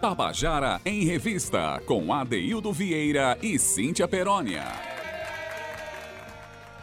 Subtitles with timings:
[0.00, 4.64] Tabajara em Revista, com Adeildo Vieira e Cíntia Perónia.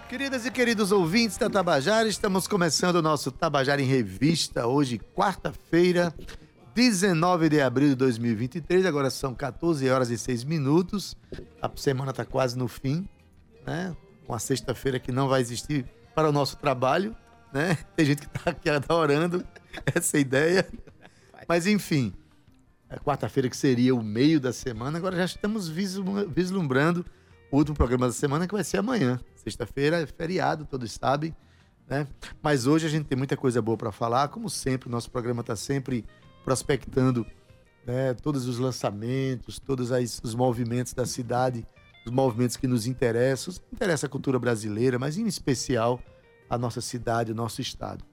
[0.09, 6.13] Queridas e queridos ouvintes da Tabajara, estamos começando o nosso Tabajara em Revista, hoje, quarta-feira,
[6.75, 8.85] 19 de abril de 2023.
[8.85, 11.15] Agora são 14 horas e 6 minutos.
[11.61, 13.07] A semana está quase no fim,
[13.65, 13.95] né?
[14.27, 17.15] Uma sexta-feira que não vai existir para o nosso trabalho,
[17.53, 17.77] né?
[17.95, 19.45] Tem gente que está aqui adorando
[19.95, 20.67] essa ideia.
[21.47, 22.13] Mas, enfim,
[22.89, 27.05] a quarta-feira que seria o meio da semana, agora já estamos vislumbrando
[27.51, 29.19] o último programa da semana que vai ser amanhã.
[29.35, 31.35] Sexta-feira é feriado, todos sabem,
[31.87, 32.07] né?
[32.41, 35.41] Mas hoje a gente tem muita coisa boa para falar, como sempre, o nosso programa
[35.41, 36.05] está sempre
[36.43, 37.25] prospectando
[37.85, 41.65] né, todos os lançamentos, todos as, os movimentos da cidade,
[42.05, 46.01] os movimentos que nos interessam, interessa a cultura brasileira, mas em especial
[46.53, 48.03] a nossa cidade, o nosso estado.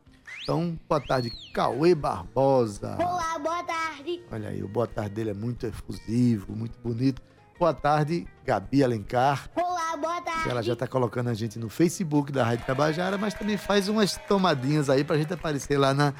[0.42, 2.96] Então, boa tarde, Cauê Barbosa.
[2.98, 4.22] Olá, boa tarde.
[4.30, 7.20] Olha aí, o boa tarde dele é muito efusivo, muito bonito.
[7.58, 9.50] Boa tarde, Gabi Alencar.
[9.54, 10.48] Olá, boa tarde.
[10.48, 14.16] Ela já está colocando a gente no Facebook da Rádio Tabajara, mas também faz umas
[14.26, 16.14] tomadinhas aí para a gente aparecer lá na,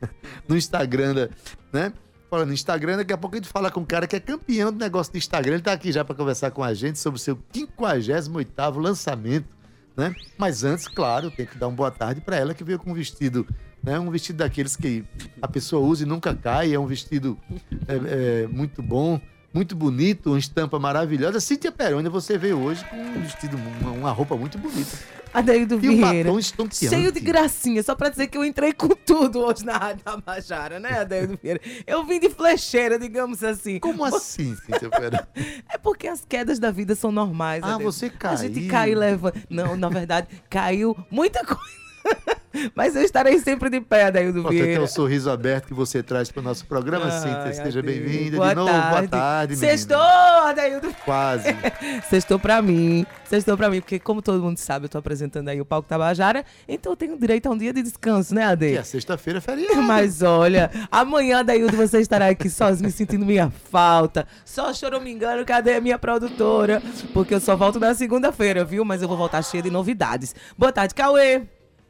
[0.46, 1.30] no Instagram,
[1.72, 1.92] né?
[2.28, 4.70] Falando no Instagram, daqui a pouco a gente fala com um cara que é campeão
[4.70, 5.52] do negócio do Instagram.
[5.52, 9.61] Ele está aqui já para conversar com a gente sobre o seu 58º lançamento
[9.96, 10.14] né?
[10.38, 12.94] Mas antes, claro, tem que dar uma boa tarde para ela que veio com um
[12.94, 13.46] vestido,
[13.82, 13.98] né?
[13.98, 15.04] Um vestido daqueles que
[15.40, 17.38] a pessoa usa e nunca cai, é um vestido
[17.86, 19.20] é, é, muito bom,
[19.52, 21.40] muito bonito, uma estampa maravilhosa.
[21.40, 24.98] Cíntia Peroni, você veio hoje com um vestido, uma, uma roupa muito bonita.
[25.32, 26.30] Adeildo Vieira.
[26.30, 30.04] Um cheio de gracinha, só pra dizer que eu entrei com tudo hoje na Rádio
[30.04, 31.60] Tabajara, né, Adeildo Vieira?
[31.86, 33.78] Eu vim de flecheira, digamos assim.
[33.78, 35.26] Como assim, Cíntia Pera?
[35.72, 37.62] é porque as quedas da vida são normais.
[37.64, 38.34] Ah, você caiu.
[38.34, 39.32] A gente cai e leva.
[39.48, 42.41] Não, na verdade, caiu muita coisa.
[42.74, 44.66] Mas eu estarei sempre de pé, Adaildo Vieira.
[44.66, 47.64] Tem o sorriso aberto que você traz para o nosso programa, Ai, Cíntia.
[47.64, 48.70] Seja bem-vinda de novo.
[48.70, 48.90] Tarde.
[48.90, 49.56] Boa tarde.
[49.56, 50.94] Sextou, Adaildo.
[51.04, 51.48] Quase.
[52.08, 53.06] Sextou para mim.
[53.24, 56.44] Sextou para mim, porque como todo mundo sabe, eu estou apresentando aí o Palco Tabajara,
[56.68, 58.72] então eu tenho direito a um dia de descanso, né, Ade?
[58.72, 59.80] E a sexta-feira é feriado.
[59.82, 64.26] Mas olha, amanhã, Adaildo, você estará aqui sozinho, sentindo minha falta.
[64.44, 64.72] Só
[65.12, 66.82] engano, cadê a minha produtora?
[67.12, 68.84] Porque eu só volto na segunda-feira, viu?
[68.84, 70.34] Mas eu vou voltar cheia de novidades.
[70.58, 71.42] Boa tarde, Cauê.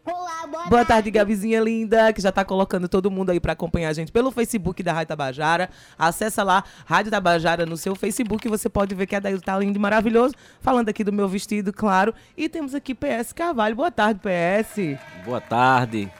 [0.04, 1.12] Olá, boa, boa tarde.
[1.12, 4.82] Gabizinha linda, que já tá colocando todo mundo aí para acompanhar a gente pelo Facebook
[4.82, 5.70] da Rádio Tabajara.
[5.96, 9.78] Acessa lá, Rádio Tabajara no seu Facebook, você pode ver que a Daíl tá lindo
[9.78, 10.34] e maravilhoso.
[10.60, 12.12] Falando aqui do meu vestido, claro.
[12.36, 13.76] E temos aqui PS Carvalho.
[13.76, 14.98] Boa tarde, PS.
[15.24, 16.10] Boa tarde.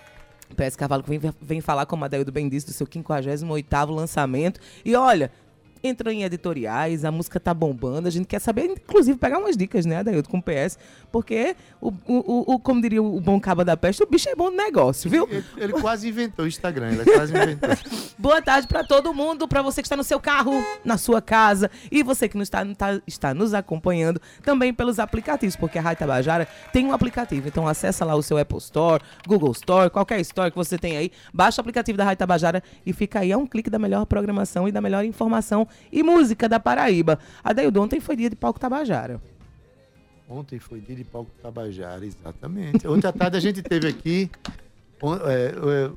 [0.55, 4.61] PS Carvalho vem, vem falar, como a Daíl bem disse, do seu 58º lançamento.
[4.85, 5.33] E olha,
[5.83, 9.85] entrou em editoriais, a música tá bombando, a gente quer saber, inclusive, pegar umas dicas,
[9.85, 10.79] né, Adailton, com o PS,
[11.11, 14.51] porque, o, o, o, como diria o bom caba da peste, o bicho é bom
[14.51, 15.29] de negócio, viu?
[15.31, 17.71] Ele, ele quase inventou o Instagram, ele quase inventou.
[18.19, 20.53] Boa tarde para todo mundo, para você que está no seu carro,
[20.85, 25.57] na sua casa, e você que não está, tá, está nos acompanhando também pelos aplicativos,
[25.57, 29.53] porque a Rádio Tabajara tem um aplicativo, então acessa lá o seu Apple Store, Google
[29.53, 33.21] Store, qualquer store que você tem aí, baixa o aplicativo da Rádio Tabajara e fica
[33.21, 37.19] aí a um clique da melhor programação e da melhor informação e música da Paraíba.
[37.43, 39.21] Adeildo, ontem foi dia de palco Tabajara.
[40.29, 42.87] Ontem foi dia de palco Tabajara, exatamente.
[42.89, 44.31] Ontem à tarde a gente teve aqui.
[45.27, 45.91] É, é,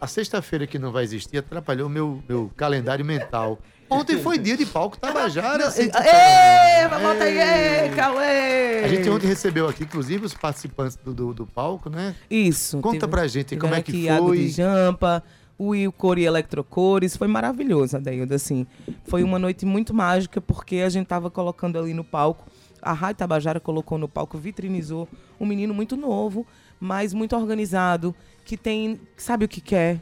[0.00, 3.58] a sexta-feira que não vai existir atrapalhou meu, meu calendário mental.
[3.90, 5.66] Ontem foi dia de palco Tabajara.
[5.66, 8.84] Assim, Ê, volta aí, Cauê!
[8.84, 12.14] A gente ontem recebeu aqui, inclusive, os participantes do, do, do palco, né?
[12.30, 12.80] Isso.
[12.80, 14.08] Conta teve, pra gente como é que foi.
[14.08, 15.22] Água de Jampa,
[15.58, 17.16] o Will Cor e Electrocores.
[17.16, 18.66] Foi maravilhoso, Adeildo, assim.
[19.04, 22.46] Foi uma noite muito mágica, porque a gente tava colocando ali no palco,
[22.80, 25.08] a Rádio Tabajara colocou no palco, vitrinizou
[25.40, 26.46] um menino muito novo,
[26.78, 28.14] mas muito organizado,
[28.44, 30.00] que tem, sabe o que quer,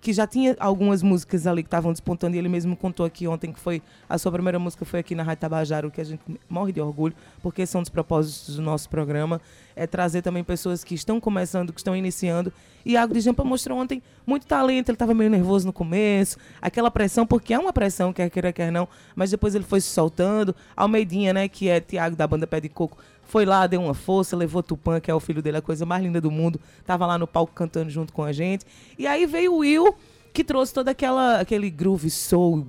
[0.00, 3.52] que já tinha algumas músicas ali que estavam despontando e ele mesmo contou aqui ontem
[3.52, 6.20] que foi a sua primeira música foi aqui na Rádio Tabajara, o que a gente
[6.48, 9.40] morre de orgulho, porque são dos propósitos do nosso programa,
[9.74, 12.52] é trazer também pessoas que estão começando, que estão iniciando.
[12.84, 16.90] E Iago de Jampa mostrou ontem muito talento, ele estava meio nervoso no começo, aquela
[16.90, 20.54] pressão, porque é uma pressão, quer queira, quer não, mas depois ele foi se soltando.
[20.76, 24.34] Almeidinha, né, que é Tiago da banda Pé de Coco, foi lá, deu uma força,
[24.34, 27.18] levou Tupã, que é o filho dele, a coisa mais linda do mundo, tava lá
[27.18, 28.64] no palco cantando junto com a gente.
[28.98, 29.94] E aí veio o Will,
[30.32, 32.66] que trouxe todo aquela, aquele groove soul,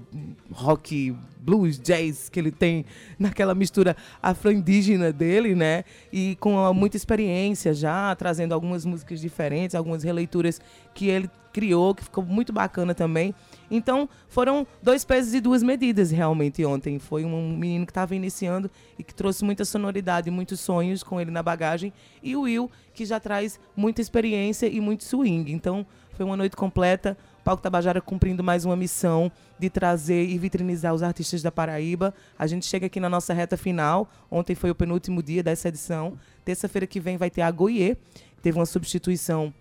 [0.52, 2.86] rock, blues, jazz que ele tem
[3.18, 5.86] naquela mistura afro-indígena dele, né?
[6.12, 10.60] E com muita experiência já, trazendo algumas músicas diferentes, algumas releituras
[10.94, 13.34] que ele criou, que ficou muito bacana também.
[13.72, 17.00] Então, foram dois pesos e duas medidas realmente ontem.
[17.00, 21.32] Foi um menino que estava iniciando e que trouxe muita sonoridade, muitos sonhos com ele
[21.32, 21.94] na bagagem.
[22.24, 25.52] E o Will, que já traz muita experiência e muito swing.
[25.52, 30.38] Então, foi uma noite completa, O Palco Tabajara cumprindo mais uma missão de trazer e
[30.38, 32.14] vitrinizar os artistas da Paraíba.
[32.38, 34.10] A gente chega aqui na nossa reta final.
[34.30, 36.20] Ontem foi o penúltimo dia dessa edição.
[36.44, 37.96] Terça-feira que vem vai ter a Goiê.
[38.42, 39.54] Teve uma substituição,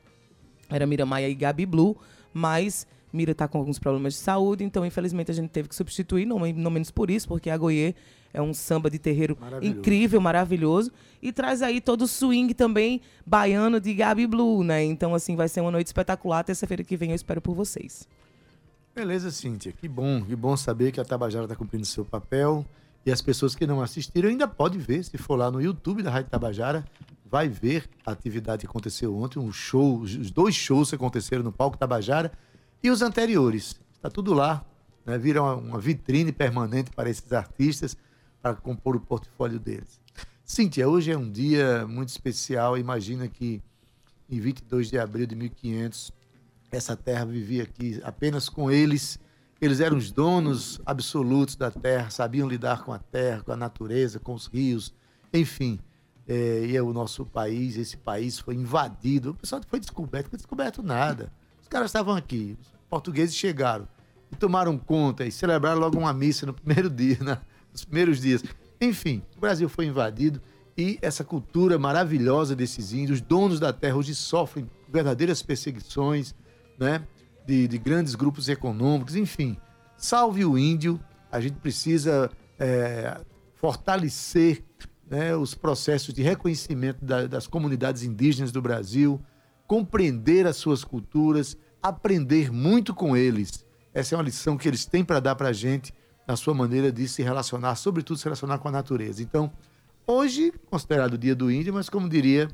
[0.68, 1.96] era Mira Maia e Gabi Blue,
[2.32, 6.26] mas Mira está com alguns problemas de saúde, então infelizmente a gente teve que substituir,
[6.26, 7.94] não, não menos por isso, porque a Goiê
[8.32, 9.78] é um samba de terreiro Maravilhoso.
[9.78, 14.84] incrível, maravilhoso, e traz aí todo o swing também baiano de Gabi Blue, né?
[14.84, 16.44] Então, assim, vai ser uma noite espetacular.
[16.44, 18.06] Terça-feira que vem eu espero por vocês.
[18.94, 19.72] Beleza, Cíntia.
[19.72, 22.66] Que bom, que bom saber que a Tabajara está cumprindo seu papel.
[23.06, 26.10] E as pessoas que não assistiram ainda podem ver, se for lá no YouTube da
[26.10, 26.84] Rádio Tabajara,
[27.24, 31.52] vai ver a atividade que aconteceu ontem, um show, os dois shows que aconteceram no
[31.52, 32.32] Palco Tabajara
[32.82, 33.78] e os anteriores.
[33.94, 34.64] Está tudo lá,
[35.04, 35.18] né?
[35.18, 37.96] Vira uma, uma vitrine permanente para esses artistas,
[38.40, 40.00] para compor o portfólio deles.
[40.44, 42.78] Cíntia, hoje é um dia muito especial.
[42.78, 43.62] Imagina que
[44.30, 46.12] em 22 de abril de 1500,
[46.70, 49.18] essa terra vivia aqui apenas com eles.
[49.60, 54.20] Eles eram os donos absolutos da terra, sabiam lidar com a terra, com a natureza,
[54.20, 54.94] com os rios,
[55.32, 55.80] enfim.
[56.26, 59.30] É, e é o nosso país, esse país foi invadido.
[59.30, 61.32] O pessoal foi descoberto, não foi descoberto nada.
[61.68, 63.86] Os caras estavam aqui, os portugueses chegaram
[64.32, 67.38] e tomaram conta e celebraram logo uma missa no primeiro dia, né?
[67.70, 68.42] nos primeiros dias.
[68.80, 70.40] Enfim, o Brasil foi invadido
[70.78, 76.34] e essa cultura maravilhosa desses índios, donos da terra, hoje sofrem verdadeiras perseguições,
[76.78, 77.02] né?
[77.46, 79.54] De, de grandes grupos econômicos, enfim.
[79.94, 80.98] Salve o índio,
[81.30, 83.20] a gente precisa é,
[83.56, 84.64] fortalecer
[85.10, 89.20] né, os processos de reconhecimento da- das comunidades indígenas do Brasil,
[89.68, 93.64] compreender as suas culturas, aprender muito com eles.
[93.92, 95.94] Essa é uma lição que eles têm para dar para a gente
[96.26, 99.22] na sua maneira de se relacionar, sobretudo se relacionar com a natureza.
[99.22, 99.52] Então,
[100.06, 102.48] hoje, considerado o dia do índio, mas como diria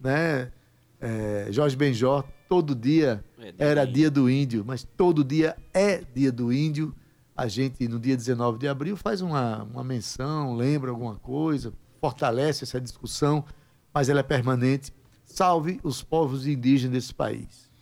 [0.00, 0.52] né,
[1.00, 6.30] é, Jorge Benjó, todo dia É era dia do índio, mas todo dia é dia
[6.30, 6.94] do índio.
[7.36, 12.62] A gente, no dia 19 de abril, faz uma, uma menção, lembra alguma coisa, fortalece
[12.62, 13.44] essa discussão,
[13.92, 14.92] mas ela é permanente.
[15.32, 17.72] Salve os povos indígenas desse país.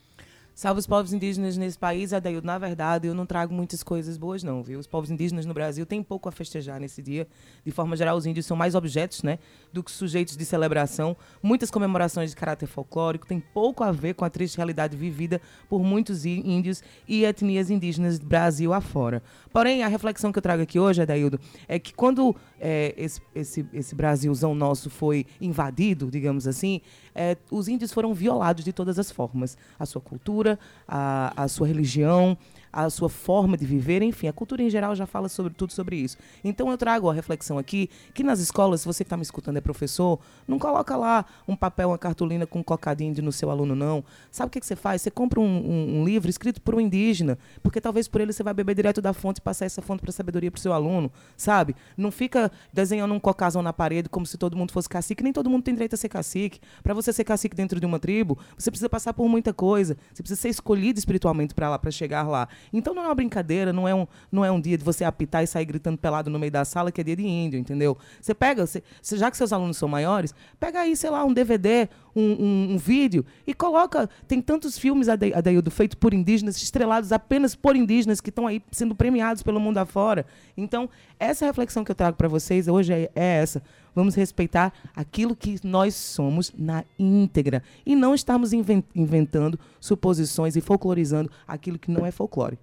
[0.54, 2.46] Salve os povos indígenas nesse país, Adaildo.
[2.46, 4.78] Na verdade, eu não trago muitas coisas boas, não, viu?
[4.78, 7.26] Os povos indígenas no Brasil têm pouco a festejar nesse dia.
[7.64, 9.38] De forma geral, os índios são mais objetos, né?
[9.72, 11.16] Do que sujeitos de celebração.
[11.42, 15.82] Muitas comemorações de caráter folclórico têm pouco a ver com a triste realidade vivida por
[15.82, 19.22] muitos índios e etnias indígenas do Brasil afora.
[19.50, 23.66] Porém, a reflexão que eu trago aqui hoje, Adaildo, é que quando é, esse, esse,
[23.72, 26.80] esse Brasilzão nosso foi invadido, digamos assim,
[27.14, 29.56] é, os índios foram violados de todas as formas.
[29.78, 32.36] A sua cultura, a, a sua religião,
[32.72, 35.96] a sua forma de viver, enfim, a cultura em geral já fala sobre tudo sobre
[35.96, 36.16] isso.
[36.44, 39.60] Então eu trago a reflexão aqui que nas escolas, se você está me escutando é
[39.60, 44.04] professor, não coloca lá um papel, uma cartolina com um cocadinho no seu aluno, não.
[44.30, 45.02] Sabe o que, que você faz?
[45.02, 48.42] Você compra um, um- um livro escrito por um indígena, porque talvez por ele você
[48.42, 51.10] vai beber direto da fonte e passar essa fonte para sabedoria para o seu aluno,
[51.36, 51.74] sabe?
[51.96, 55.50] Não fica desenhando um cocazão na parede como se todo mundo fosse cacique, nem todo
[55.50, 56.60] mundo tem direito a ser cacique.
[56.82, 60.22] Para você ser cacique dentro de uma tribo, você precisa passar por muita coisa, você
[60.22, 62.48] precisa ser escolhido espiritualmente para lá, para chegar lá.
[62.72, 65.42] Então não é uma brincadeira, não é um, não é um dia de você apitar
[65.42, 67.96] e sair gritando pelado no meio da sala, que é dia de índio, entendeu?
[68.20, 68.82] Você pega, você,
[69.16, 72.78] já que seus alunos são maiores, pega aí, sei lá, um DVD, um, um- um
[72.78, 74.08] vídeo e coloca.
[74.26, 78.94] Tem tantos filmes, Adeildo, feitos por indígenas, estrelados apenas por indígenas que estão aí sendo
[78.94, 80.26] premiados pelo mundo afora.
[80.56, 83.62] Então, essa reflexão que eu trago para vocês hoje é, é essa.
[83.94, 90.60] Vamos respeitar aquilo que nós somos na íntegra e não estarmos inven- inventando suposições e
[90.60, 92.58] folclorizando aquilo que não é folclore.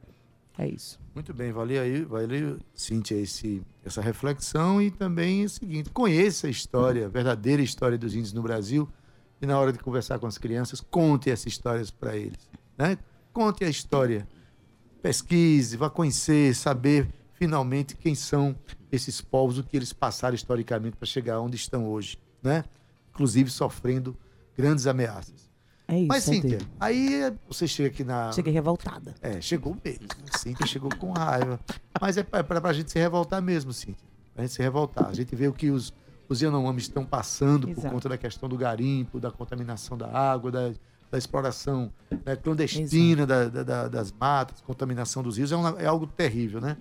[0.57, 0.99] É isso.
[1.13, 6.49] Muito bem, valeu aí, valeu, Cíntia, esse, essa reflexão e também o seguinte, conheça a
[6.49, 8.87] história, a verdadeira história dos índios no Brasil
[9.41, 12.97] e na hora de conversar com as crianças, conte essas histórias para eles, né?
[13.31, 14.27] Conte a história,
[15.01, 17.07] pesquise, vá conhecer, saber
[17.37, 18.55] finalmente quem são
[18.91, 22.63] esses povos, o que eles passaram historicamente para chegar onde estão hoje, né?
[23.13, 24.15] Inclusive sofrendo
[24.57, 25.47] grandes ameaças.
[25.87, 26.07] É isso.
[26.07, 29.15] Mas, Cíntia, aí você chega aqui na, Cheguei revoltada.
[29.21, 30.05] é, chegou mesmo.
[30.37, 31.59] Cíntia chegou com raiva.
[32.01, 34.05] Mas é pra, pra, pra gente se revoltar mesmo, Cíntia.
[34.33, 35.07] Pra gente se revoltar.
[35.07, 35.93] A gente vê o que os,
[36.27, 37.93] os Yanomamis estão passando por Exato.
[37.93, 40.73] conta da questão do garimpo, da contaminação da água, da,
[41.09, 41.89] da exploração
[42.25, 45.53] né, clandestina da- da- da- das matas, contaminação dos rios.
[45.53, 46.75] É, uma- é algo terrível, né?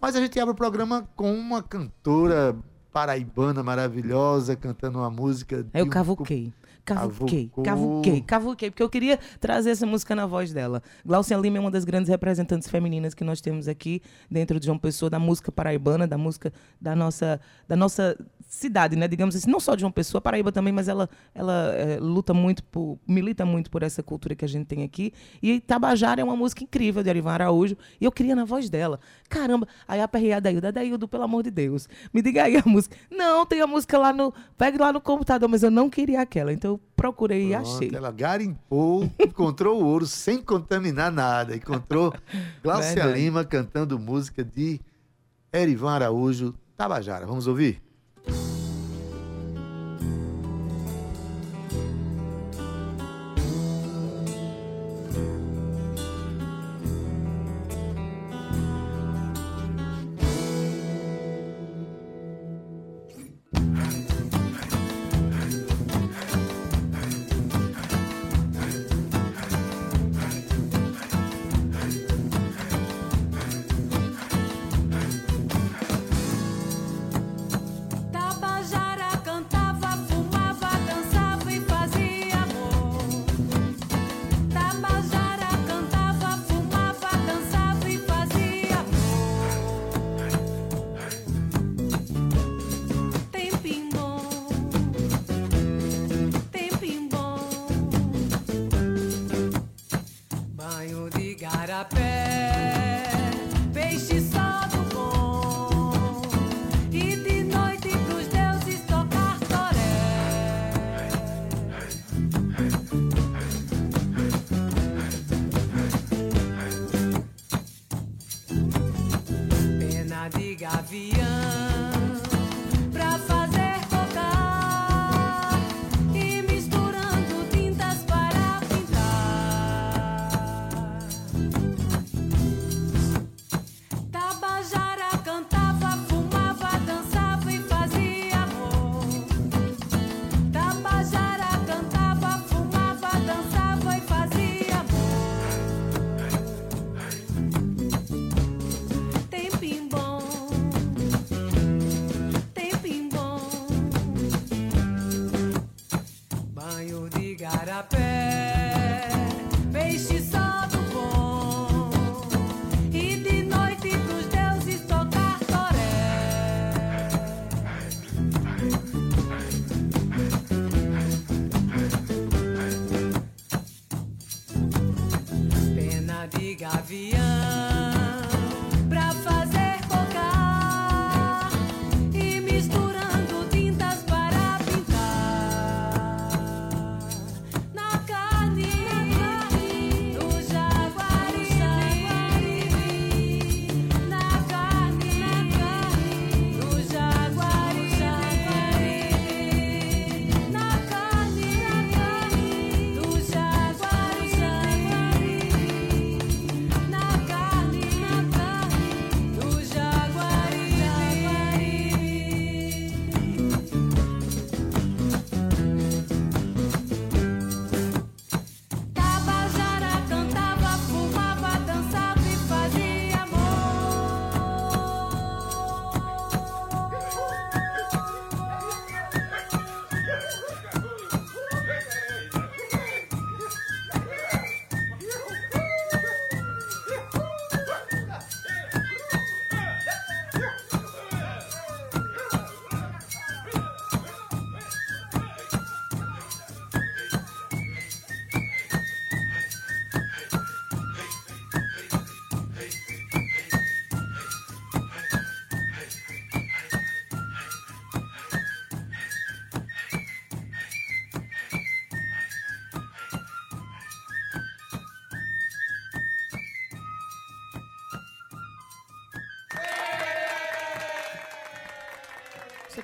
[0.00, 2.56] Mas a gente abre o programa com uma cantora
[2.92, 5.66] paraibana maravilhosa, cantando uma música.
[5.74, 6.52] Eu um- cavuquei.
[6.86, 7.64] Cavuquei, Cavucou.
[7.64, 10.80] cavuquei, cavuquei, porque eu queria trazer essa música na voz dela.
[11.04, 14.00] Glaucia Lima é uma das grandes representantes femininas que nós temos aqui
[14.30, 18.16] dentro de João Pessoa, da música paraibana, da música da nossa, da nossa
[18.48, 19.08] cidade, né?
[19.08, 22.62] Digamos assim, não só de João Pessoa, Paraíba também, mas ela, ela eh, luta muito,
[22.64, 25.12] por, milita muito por essa cultura que a gente tem aqui.
[25.42, 29.00] E Tabajara é uma música incrível de Arivan Araújo, e eu queria na voz dela.
[29.28, 32.96] Caramba, aí a Daildo, Daildo, pelo amor de Deus, me diga aí a música.
[33.10, 36.52] Não, tem a música lá no, pegue lá no computador, mas eu não queria aquela,
[36.52, 37.90] então eu procurei e Pronto, achei.
[37.92, 41.56] Ela garimpou, encontrou o ouro sem contaminar nada.
[41.56, 42.12] Encontrou
[42.62, 43.06] Glaucia.
[43.06, 44.80] Lima cantando música de
[45.52, 47.26] Erivan Araújo, Tabajara.
[47.26, 47.82] Vamos ouvir?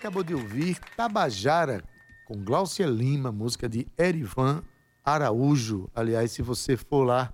[0.02, 1.80] Acabou de ouvir Tabajara
[2.26, 4.60] com Glaucia Lima, música de Erivan
[5.04, 5.88] Araújo.
[5.94, 7.32] Aliás, se você for lá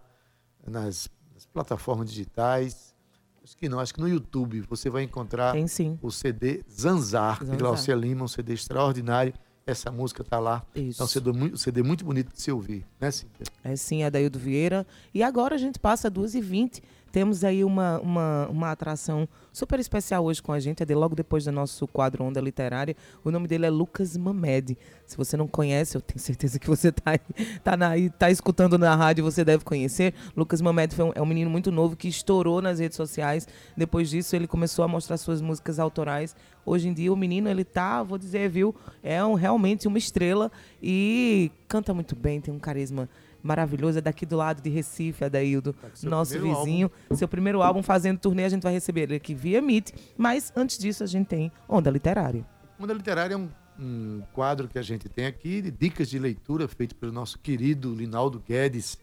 [0.66, 2.94] nas, nas plataformas digitais,
[3.42, 5.64] acho que não, acho que no YouTube você vai encontrar Tem
[6.02, 7.58] o CD Zanzar, de Zanzar.
[7.58, 9.32] Glaucia Lima, um CD extraordinário.
[9.66, 10.62] Essa música tá lá.
[10.74, 11.00] Isso.
[11.00, 13.46] É um CD muito, CD muito bonito de se ouvir, né, Cíntia?
[13.64, 14.86] É sim, Adaildo Vieira.
[15.14, 16.82] E agora a gente passa 2h20.
[17.10, 21.14] Temos aí uma, uma, uma atração super especial hoje com a gente, é de logo
[21.16, 22.94] depois do nosso quadro Onda Literária.
[23.24, 24.76] O nome dele é Lucas Mamed.
[25.06, 27.18] Se você não conhece, eu tenho certeza que você está
[27.64, 30.12] tá na- tá escutando na rádio, você deve conhecer.
[30.36, 33.48] Lucas Mamed um- é um menino muito novo que estourou nas redes sociais.
[33.76, 36.36] Depois disso, ele começou a mostrar suas músicas autorais.
[36.64, 40.52] Hoje em dia, o menino, ele tá, vou dizer, viu, é um, realmente uma estrela
[40.82, 43.08] e canta muito bem, tem um carisma
[43.42, 43.98] maravilhoso.
[43.98, 46.90] É daqui do lado de Recife, Adaildo, seu nosso vizinho.
[47.14, 49.92] Seu primeiro álbum fazendo turnê, a gente vai receber ele aqui via Meet.
[50.16, 52.46] Mas antes disso, a gente tem Onda Literária.
[52.78, 56.68] Onda Literária é um, um quadro que a gente tem aqui de dicas de leitura
[56.68, 58.98] feito pelo nosso querido Linaldo Guedes.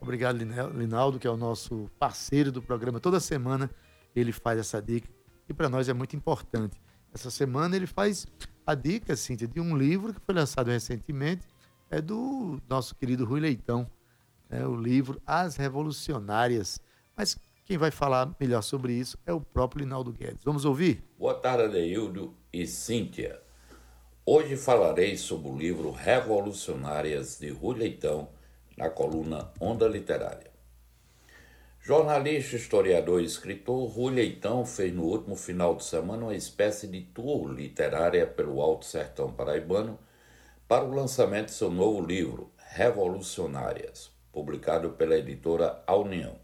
[0.00, 0.38] Obrigado,
[0.74, 2.98] Linaldo, que é o nosso parceiro do programa.
[2.98, 3.70] Toda semana
[4.16, 5.08] ele faz essa dica
[5.48, 6.80] e para nós é muito importante.
[7.12, 8.26] Essa semana ele faz
[8.66, 11.46] a dica, Cíntia, de um livro que foi lançado recentemente,
[11.90, 13.90] é do nosso querido Rui Leitão,
[14.48, 16.80] né, o livro As Revolucionárias.
[17.16, 20.44] Mas quem vai falar melhor sobre isso é o próprio Linaldo Guedes.
[20.44, 21.02] Vamos ouvir?
[21.18, 23.40] Boa tarde, Adeildo e Cíntia.
[24.24, 28.28] Hoje falarei sobre o livro Revolucionárias de Rui Leitão,
[28.76, 30.50] na coluna Onda Literária.
[31.80, 37.00] Jornalista, historiador e escritor, Rui Leitão fez no último final de semana uma espécie de
[37.00, 39.98] tour literária pelo Alto Sertão Paraibano
[40.70, 46.36] para o lançamento de seu novo livro, Revolucionárias, publicado pela editora A União.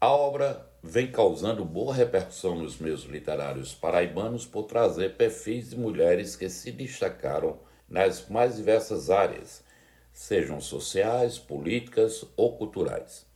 [0.00, 6.36] A obra vem causando boa repercussão nos meios literários paraibanos por trazer perfis de mulheres
[6.36, 9.62] que se destacaram nas mais diversas áreas,
[10.10, 13.26] sejam sociais, políticas ou culturais.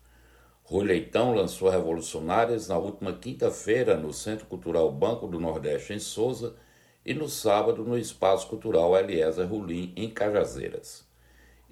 [0.65, 6.57] Rui Leitão lançou Revolucionárias na última quinta-feira no Centro Cultural Banco do Nordeste, em Souza,
[7.05, 11.05] e no sábado no Espaço Cultural Eliezer Rolim, em Cajazeiras.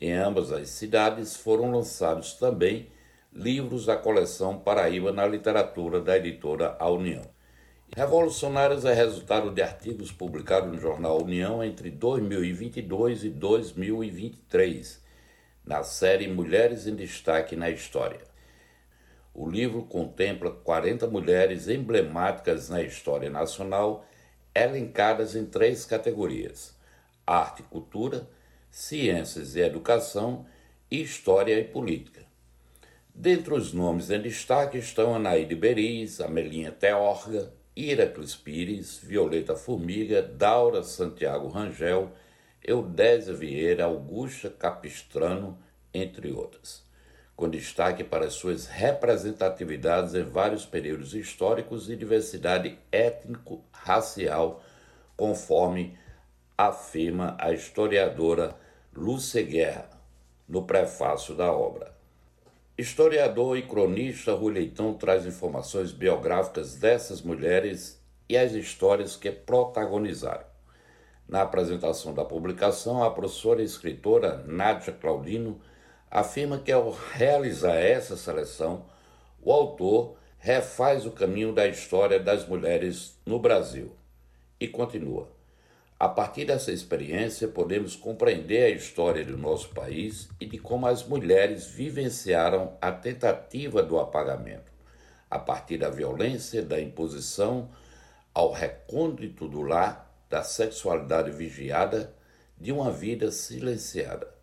[0.00, 2.88] Em ambas as cidades foram lançados também
[3.32, 7.22] livros da coleção Paraíba na literatura da editora A União.
[7.96, 15.02] Revolucionários é resultado de artigos publicados no jornal União entre 2022 e 2023,
[15.64, 18.20] na série Mulheres em Destaque na História.
[19.34, 24.04] O livro contempla 40 mulheres emblemáticas na história nacional,
[24.64, 26.74] elencadas em três categorias:
[27.26, 28.28] arte e cultura,
[28.70, 30.46] ciências e educação
[30.90, 32.26] e história e política.
[33.14, 40.82] Dentre os nomes em destaque estão Anaíde Beriz, Amelinha Teorga, Iraclis Pires, Violeta Formiga, Daura
[40.82, 42.12] Santiago Rangel,
[42.64, 45.58] Eudésia Vieira, Augusta Capistrano,
[45.92, 46.84] entre outras,
[47.38, 54.60] com destaque para suas representatividades em vários períodos históricos e diversidade étnico-racial,
[55.16, 55.96] conforme
[56.56, 58.56] afirma a historiadora
[58.92, 59.88] Lúcia Guerra
[60.48, 61.94] no prefácio da obra.
[62.76, 70.44] Historiador e cronista Rui Leitão traz informações biográficas dessas mulheres e as histórias que protagonizaram.
[71.28, 75.60] Na apresentação da publicação, a professora e escritora Nádia Claudino
[76.10, 78.84] afirma que ao realizar essa seleção,
[79.42, 83.92] o autor refaz o caminho da história das mulheres no Brasil.
[84.60, 85.28] E continua.
[86.00, 91.04] A partir dessa experiência, podemos compreender a história do nosso país e de como as
[91.04, 94.70] mulheres vivenciaram a tentativa do apagamento,
[95.28, 97.68] a partir da violência, da imposição,
[98.32, 102.14] ao recôndito do lar, da sexualidade vigiada,
[102.56, 104.37] de uma vida silenciada.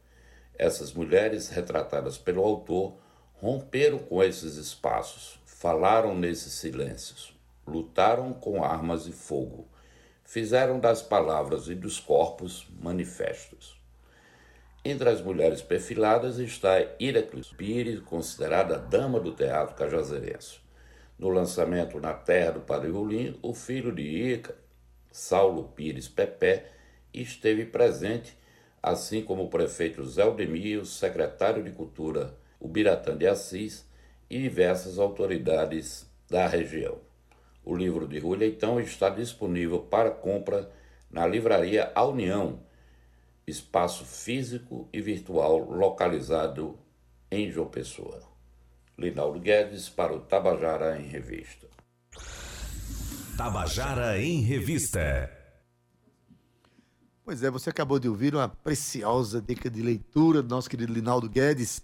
[0.57, 2.97] Essas mulheres, retratadas pelo autor,
[3.33, 7.35] romperam com esses espaços, falaram nesses silêncios,
[7.67, 9.67] lutaram com armas e fogo
[10.25, 13.79] fizeram das palavras e dos corpos manifestos.
[14.83, 20.59] Entre as mulheres perfiladas está Iraclis Pires, considerada dama do teatro cajazeirense.
[21.17, 24.55] No lançamento Na Terra do Padre Rolim, o filho de Ica,
[25.11, 26.71] Saulo Pires Pepé,
[27.13, 28.37] esteve presente,
[28.85, 33.83] assim como o prefeito Zé Aldemir, o secretário de Cultura, o Biratã de Assis
[34.29, 36.99] e diversas autoridades da região.
[37.63, 40.69] O livro de Rui Leitão está disponível para compra
[41.09, 42.59] na livraria A União,
[43.47, 46.77] espaço físico e virtual localizado
[47.31, 48.21] em João Pessoa.
[48.95, 51.67] Linaldo Guedes para o Tabajara em Revista.
[53.35, 55.34] Tabajara em Revista.
[57.25, 61.27] Pois é, você acabou de ouvir uma preciosa dica de leitura do nosso querido Linaldo
[61.27, 61.83] Guedes.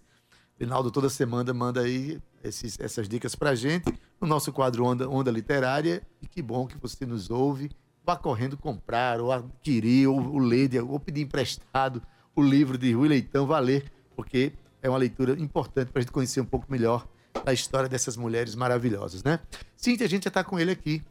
[0.60, 5.32] Linaldo toda semana manda aí esses- essas dicas pra gente no nosso quadro Onda, Onda
[5.32, 6.04] Literária.
[6.22, 7.72] E que bom que você nos ouve.
[8.06, 12.02] Vá correndo comprar, ou adquirir, ou, ou ler, ou pedir emprestado
[12.36, 16.12] o livro de Rui Leitão, vá ler, porque é uma leitura importante para a gente
[16.12, 17.08] conhecer um pouco melhor
[17.44, 19.40] da história dessas mulheres maravilhosas, né?
[19.76, 21.04] Cíntia, a gente já tá com ele aqui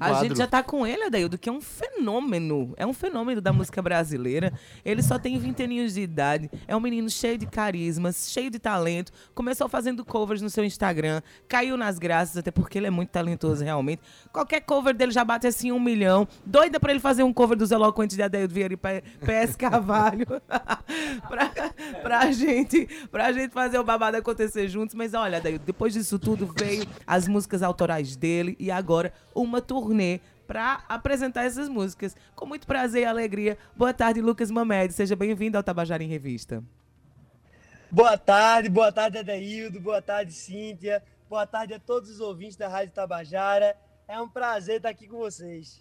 [0.00, 2.72] A gente já tá com ele, Adaildo, que é um fenômeno.
[2.76, 4.52] É um fenômeno da música brasileira.
[4.82, 6.50] Ele só tem 20 aninhos de idade.
[6.66, 9.12] É um menino cheio de carismas, cheio de talento.
[9.34, 11.20] Começou fazendo covers no seu Instagram.
[11.46, 14.00] Caiu nas graças, até porque ele é muito talentoso, realmente.
[14.32, 16.26] Qualquer cover dele já bate assim um milhão.
[16.46, 20.26] Doida pra ele fazer um cover dos eloquentes de Adaildo Vieira e PS Carvalho.
[21.28, 21.52] pra,
[22.02, 24.94] pra, gente, pra gente fazer o babado acontecer juntos.
[24.94, 29.73] Mas olha, Adaildo, depois disso tudo veio as músicas autorais dele e agora uma turnê
[30.46, 32.16] para apresentar essas músicas.
[32.34, 33.58] Com muito prazer e alegria.
[33.76, 34.92] Boa tarde, Lucas Mamed.
[34.92, 36.62] Seja bem-vindo ao Tabajara em Revista.
[37.90, 42.66] Boa tarde, boa tarde, Adaildo, boa tarde, Cíntia, boa tarde a todos os ouvintes da
[42.66, 43.76] Rádio Tabajara.
[44.08, 45.80] É um prazer estar aqui com vocês.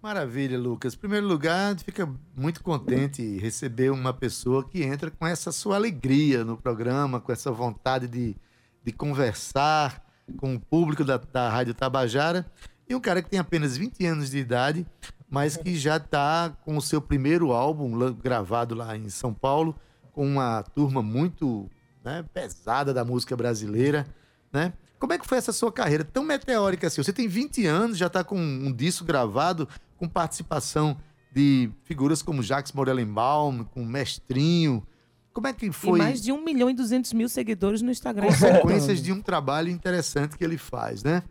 [0.00, 0.94] Maravilha, Lucas.
[0.94, 5.26] Em primeiro lugar, a gente fica muito contente em receber uma pessoa que entra com
[5.26, 8.34] essa sua alegria no programa, com essa vontade de,
[8.82, 10.02] de conversar
[10.38, 12.46] com o público da, da Rádio Tabajara.
[12.90, 14.84] E um cara que tem apenas 20 anos de idade,
[15.30, 19.76] mas que já está com o seu primeiro álbum gravado lá em São Paulo,
[20.12, 21.70] com uma turma muito
[22.04, 24.08] né, pesada da música brasileira,
[24.52, 24.72] né?
[24.98, 27.00] Como é que foi essa sua carreira tão meteórica assim?
[27.00, 30.96] Você tem 20 anos, já está com um disco gravado, com participação
[31.32, 34.84] de figuras como Jacques Morellenbaum, com Mestrinho.
[35.32, 38.26] Como é que E foi mais de 1 milhão e 200 mil seguidores no Instagram.
[38.26, 41.22] consequências de um trabalho interessante que ele faz, né?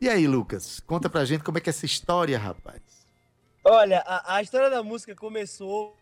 [0.00, 3.06] E aí, Lucas, conta pra gente como é que é essa história, rapaz.
[3.64, 5.96] Olha, a, a história da música começou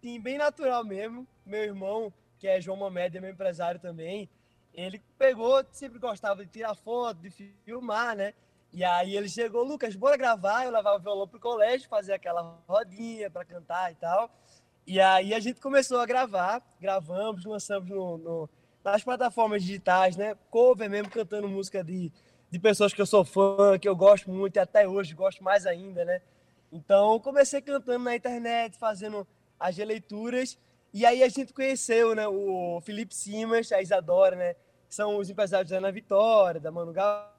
[0.00, 1.26] sim, bem natural mesmo.
[1.44, 4.28] Meu irmão, que é João Mamed, é meu empresário também,
[4.72, 7.30] ele pegou, sempre gostava de tirar foto, de
[7.64, 8.32] filmar, né?
[8.72, 10.64] E aí ele chegou, Lucas, bora gravar.
[10.64, 14.30] Eu levava o violão pro colégio, fazer aquela rodinha para cantar e tal.
[14.86, 18.50] E aí a gente começou a gravar, gravamos, lançamos no, no-
[18.82, 20.36] nas plataformas digitais, né?
[20.50, 22.10] Cover mesmo, cantando música de,
[22.50, 25.66] de pessoas que eu sou fã, que eu gosto muito e até hoje gosto mais
[25.66, 26.20] ainda, né?
[26.72, 29.26] Então comecei cantando na internet, fazendo
[29.58, 30.58] as releituras.
[30.92, 34.54] E aí a gente conheceu, né, o Felipe Simas, a Isadora, né?
[34.88, 37.32] Que são os empresários da Ana Vitória, da Manu Gal.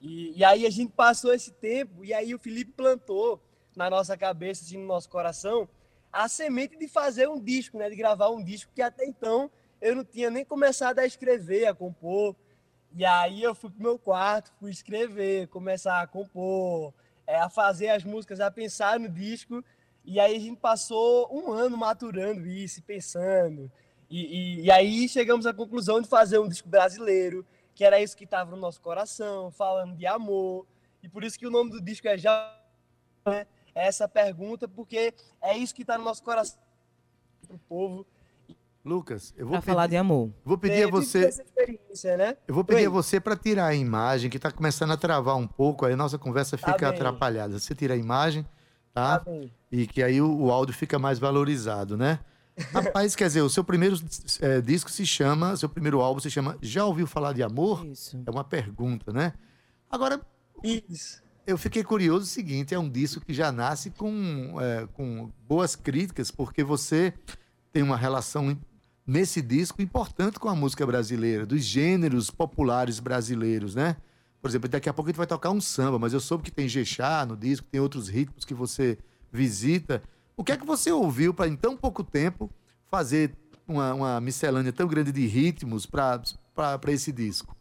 [0.00, 3.40] E, e aí a gente passou esse tempo, e aí o Felipe plantou
[3.76, 5.68] na nossa cabeça, assim, no nosso coração,
[6.12, 7.88] a semente de fazer um disco, né?
[7.88, 9.48] De gravar um disco que até então
[9.80, 12.34] eu não tinha nem começado a escrever, a compor.
[12.92, 16.92] E aí eu fui pro meu quarto, fui escrever, começar a compor,
[17.26, 19.64] é, a fazer as músicas, a pensar no disco.
[20.04, 23.70] E aí a gente passou um ano maturando isso, pensando.
[24.08, 28.16] E, e, e aí chegamos à conclusão de fazer um disco brasileiro, que era isso
[28.16, 30.66] que estava no nosso coração, falando de amor.
[31.02, 32.58] E por isso que o nome do disco é Já.
[33.24, 33.46] Né?
[33.72, 36.58] É essa pergunta, porque é isso que está no nosso coração
[37.46, 38.06] pro povo.
[38.84, 40.30] Lucas, eu vou Pra pedir, falar de amor.
[40.44, 42.36] vou pedir a Ter você, vivido essa experiência, né?
[42.48, 42.86] eu vou pedir Oi.
[42.86, 45.96] a você para tirar a imagem que está começando a travar um pouco, aí a
[45.96, 46.96] nossa conversa Tá fica bem.
[46.96, 47.58] atrapalhada.
[47.58, 48.42] Você tira a imagem,
[48.94, 49.24] Tá tá?
[49.30, 49.52] bem.
[49.70, 52.20] E que aí o, o áudio fica mais valorizado, né?
[52.72, 53.96] Rapaz, quer dizer, o seu primeiro
[54.40, 57.84] eh, disco se chama, seu primeiro álbum se chama Já ouviu falar de amor?
[57.86, 58.20] Isso.
[58.26, 59.34] É uma pergunta, né?
[59.90, 60.20] Agora,
[60.64, 61.22] Isso.
[61.46, 65.76] eu fiquei curioso o seguinte, é um disco que já nasce com, eh, com boas
[65.76, 67.12] críticas, porque você
[67.72, 68.58] tem uma relação
[69.10, 73.96] nesse disco importante com a música brasileira, dos gêneros populares brasileiros, né?
[74.40, 76.50] Por exemplo, daqui a pouco a gente vai tocar um samba, mas eu soube que
[76.52, 78.96] tem Jexá no disco, tem outros ritmos que você
[79.32, 80.00] visita.
[80.36, 82.48] O que é que você ouviu para em tão pouco tempo
[82.88, 83.32] fazer
[83.66, 86.22] uma, uma miscelânea tão grande de ritmos para
[86.86, 87.56] esse disco?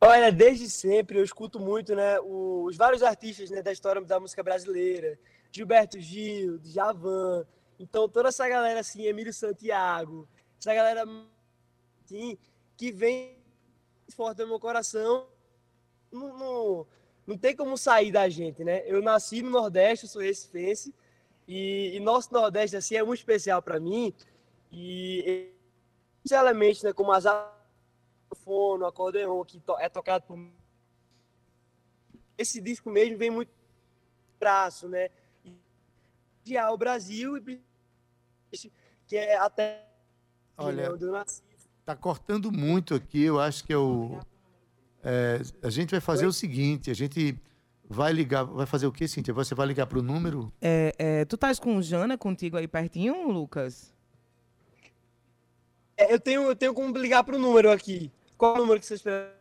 [0.00, 4.44] Olha, desde sempre eu escuto muito, né, os vários artistas né, da história da música
[4.44, 5.18] brasileira,
[5.50, 7.44] Gilberto Gil, Djavan,
[7.78, 11.04] então toda essa galera assim, Emílio Santiago, essa galera
[12.04, 12.36] assim,
[12.76, 13.36] que vem
[14.14, 15.26] forte no meu coração,
[16.10, 16.86] não, não,
[17.26, 18.82] não tem como sair da gente, né?
[18.86, 20.94] Eu nasci no Nordeste, sou recifense,
[21.46, 24.14] e, e nosso Nordeste assim é muito especial para mim,
[24.72, 25.52] e
[26.24, 27.24] esses elementos, né, como as
[28.28, 30.38] microfone, acordeon, que to- é tocado por.
[32.36, 33.50] Esse disco mesmo vem muito
[34.38, 35.10] braço, né?
[35.44, 37.60] E o Brasil e
[39.06, 39.84] que é até
[40.56, 41.42] Olha, onde eu nasci.
[41.84, 44.20] Tá cortando muito aqui, eu acho que eu.
[45.02, 47.40] é, a gente vai fazer o seguinte: a gente
[47.88, 48.44] vai ligar.
[48.44, 49.32] Vai fazer o quê, Cíntia?
[49.32, 50.52] Você vai ligar para o número?
[50.60, 53.94] É, é, tu estás com o Jana contigo aí pertinho, Lucas?
[55.96, 58.12] É, eu tenho, eu tenho como ligar pro número aqui.
[58.36, 59.37] Qual é o número que vocês preferem?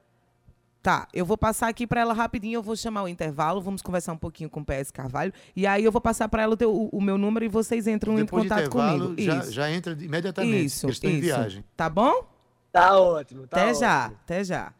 [0.87, 4.13] Tá, eu vou passar aqui pra ela rapidinho, eu vou chamar o intervalo, vamos conversar
[4.13, 6.73] um pouquinho com o PS Carvalho, e aí eu vou passar pra ela o, teu-
[6.73, 9.13] o- o meu número e vocês entram Depois em contato comigo.
[9.21, 10.63] já, isso, já entra imediatamente.
[10.63, 11.23] isso, estão em isso.
[11.25, 11.65] viagem.
[11.75, 12.25] Tá bom?
[12.71, 13.79] Tá ótimo, tá até ótimo.
[13.81, 14.73] já, até já.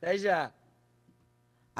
[0.00, 0.50] Até já.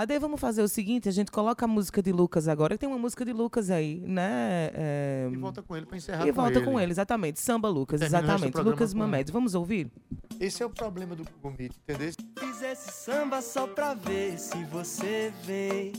[0.00, 2.78] Ade, vamos fazer o seguinte, a gente coloca a música de Lucas agora.
[2.78, 4.70] Tem uma música de Lucas aí, né?
[4.72, 6.64] É, E volta com ele pra encerrar e com volta ele.
[6.64, 7.38] com ele, exatamente.
[7.38, 8.56] Samba Lucas, exatamente.
[8.62, 9.30] Lucas Mamed.
[9.30, 9.92] Vamos ouvir?
[10.40, 12.12] Esse é o problema do Google Meet, entendeu?
[12.38, 15.92] Fiz esse samba só pra ver se você vem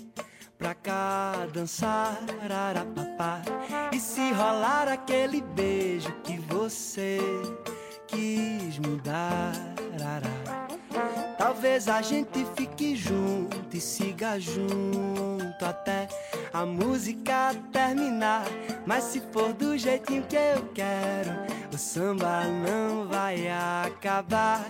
[0.57, 3.43] pra cá dançar, arapapá.
[3.93, 7.19] E se rolar aquele beijo que você
[8.07, 9.51] quis me dar,
[10.03, 10.70] ará.
[11.37, 16.07] Talvez a gente fique junto e siga junto até
[16.53, 18.45] a música terminar.
[18.85, 21.31] Mas se for do jeitinho que eu quero,
[21.73, 24.65] o samba não vai acabar.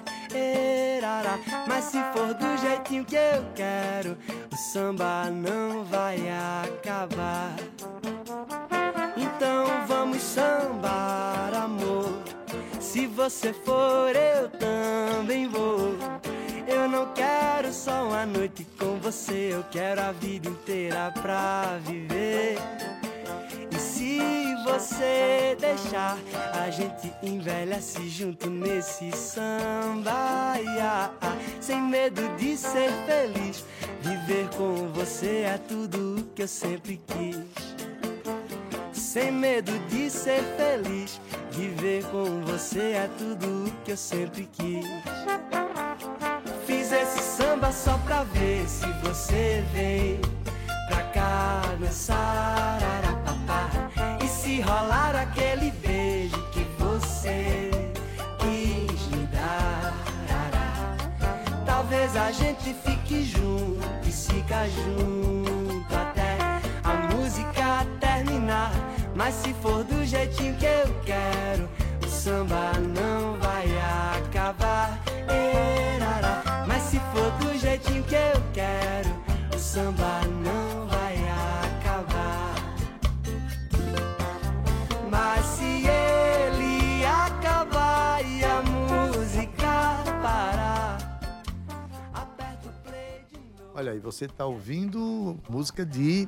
[1.68, 4.18] Mas se for do jeitinho que eu quero,
[4.52, 6.18] o samba não vai
[6.64, 7.56] acabar.
[9.18, 11.91] Então vamos sambar, amor.
[12.92, 15.96] Se você for, eu também vou.
[16.68, 22.58] Eu não quero só uma noite com você, eu quero a vida inteira pra viver.
[23.72, 24.20] E se
[24.66, 26.18] você deixar,
[26.52, 30.60] a gente envelhece junto nesse samba.
[30.60, 33.64] ia, ah, Sem medo de ser feliz,
[34.02, 37.91] viver com você é tudo que eu sempre quis.
[39.12, 41.20] Sem medo de ser feliz,
[41.52, 44.86] viver com você é tudo que eu sempre quis.
[46.66, 50.18] Fiz esse samba só pra ver se você vem
[50.88, 53.70] pra cá dançar, arapapá.
[54.24, 57.70] E se rolar aquele beijo que você
[58.40, 59.94] quis me dar,
[61.66, 66.38] talvez a gente fique junto e siga junto até
[66.82, 68.91] a música terminar.
[69.16, 71.70] Mas se for do jeitinho que eu quero,
[72.06, 73.66] o samba não vai
[74.18, 75.00] acabar.
[76.68, 79.10] Mas se for do jeitinho que eu quero,
[79.54, 82.56] o samba não vai acabar.
[85.10, 91.20] Mas se ele acabar e a música parar,
[92.14, 93.72] aperta o play de novo.
[93.76, 96.28] Olha aí, você tá ouvindo música de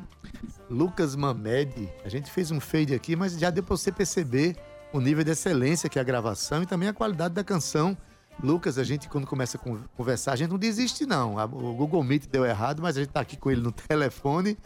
[0.70, 1.90] Lucas Mamed.
[2.04, 4.56] A gente fez um fade aqui, mas já deu pra você perceber
[4.92, 7.98] o nível de excelência que é a gravação e também a qualidade da canção.
[8.42, 11.36] Lucas, a gente quando começa a con- conversar, a gente não desiste não.
[11.36, 14.58] O Google Meet deu errado, mas a gente tá aqui com ele no telefone.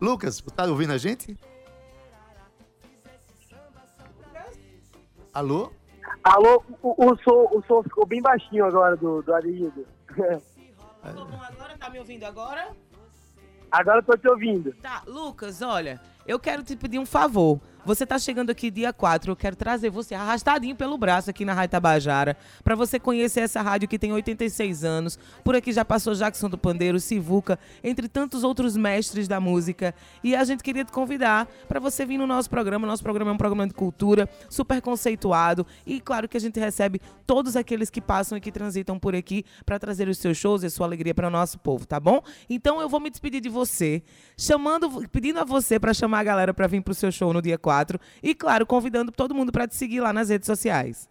[0.00, 1.36] Lucas, você tá ouvindo a gente?
[5.32, 5.72] Alô?
[6.22, 9.86] Alô, o, o, som, o som ficou bem baixinho agora do, do Adeildo.
[11.02, 11.76] agora?
[11.78, 12.70] Tá me ouvindo agora?
[13.78, 14.72] Agora eu tô te ouvindo.
[14.80, 17.60] Tá, Lucas, olha, eu quero te pedir um favor.
[17.86, 21.52] Você tá chegando aqui dia 4, eu quero trazer você arrastadinho pelo braço aqui na
[21.52, 25.18] Rádio Tabajara, pra você conhecer essa rádio que tem 86 anos.
[25.44, 29.94] Por aqui já passou Jackson do Pandeiro, Sivuca, entre tantos outros mestres da música.
[30.22, 32.86] E a gente queria te convidar pra você vir no nosso programa.
[32.86, 35.66] Nosso programa é um programa de cultura, super conceituado.
[35.84, 39.44] E claro que a gente recebe todos aqueles que passam e que transitam por aqui
[39.66, 42.22] pra trazer os seus shows e a sua alegria para o nosso povo, tá bom?
[42.48, 44.02] Então eu vou me despedir de você,
[44.38, 47.58] chamando, pedindo a você pra chamar a galera pra vir pro seu show no dia
[47.58, 47.73] 4
[48.22, 51.08] e claro, convidando todo mundo pra te seguir lá nas redes sociais.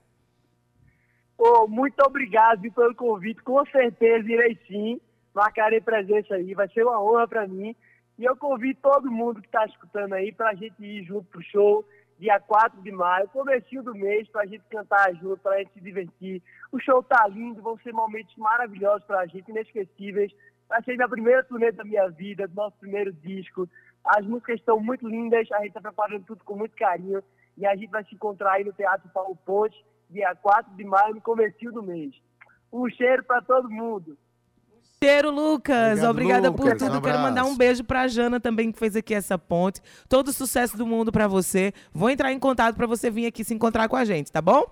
[1.37, 3.41] Pô, muito obrigado pelo convite.
[3.41, 5.01] Com certeza irei sim.
[5.33, 6.53] Marcarei presença aí.
[6.53, 7.75] Vai ser uma honra para mim.
[8.17, 11.41] E eu convido todo mundo que está escutando aí para a gente ir junto pro
[11.41, 11.83] show
[12.19, 15.73] dia 4 de maio, comecinho do mês, para a gente cantar junto, para a gente
[15.73, 16.41] se divertir.
[16.71, 20.31] O show tá lindo, vão ser momentos maravilhosos para a gente, inesquecíveis.
[20.69, 23.67] Vai ser minha primeira turnê da minha vida, do nosso primeiro disco.
[24.05, 27.23] As músicas estão muito lindas, a gente está preparando tudo com muito carinho.
[27.57, 29.75] E a gente vai se encontrar aí no Teatro Paulo Ponte,
[30.09, 32.13] dia 4 de maio, no comecinho do mês.
[32.71, 34.17] Um cheiro para todo mundo.
[35.01, 36.01] Cheiro, Lucas.
[36.03, 36.79] Obrigado, Obrigada por Lucas.
[36.81, 36.97] tudo.
[36.97, 37.57] Um Quero mandar um abraço.
[37.57, 39.81] beijo pra Jana também, que fez aqui essa ponte.
[40.09, 41.73] Todo o sucesso do mundo pra você.
[41.93, 44.63] Vou entrar em contato pra você vir aqui se encontrar com a gente, tá bom?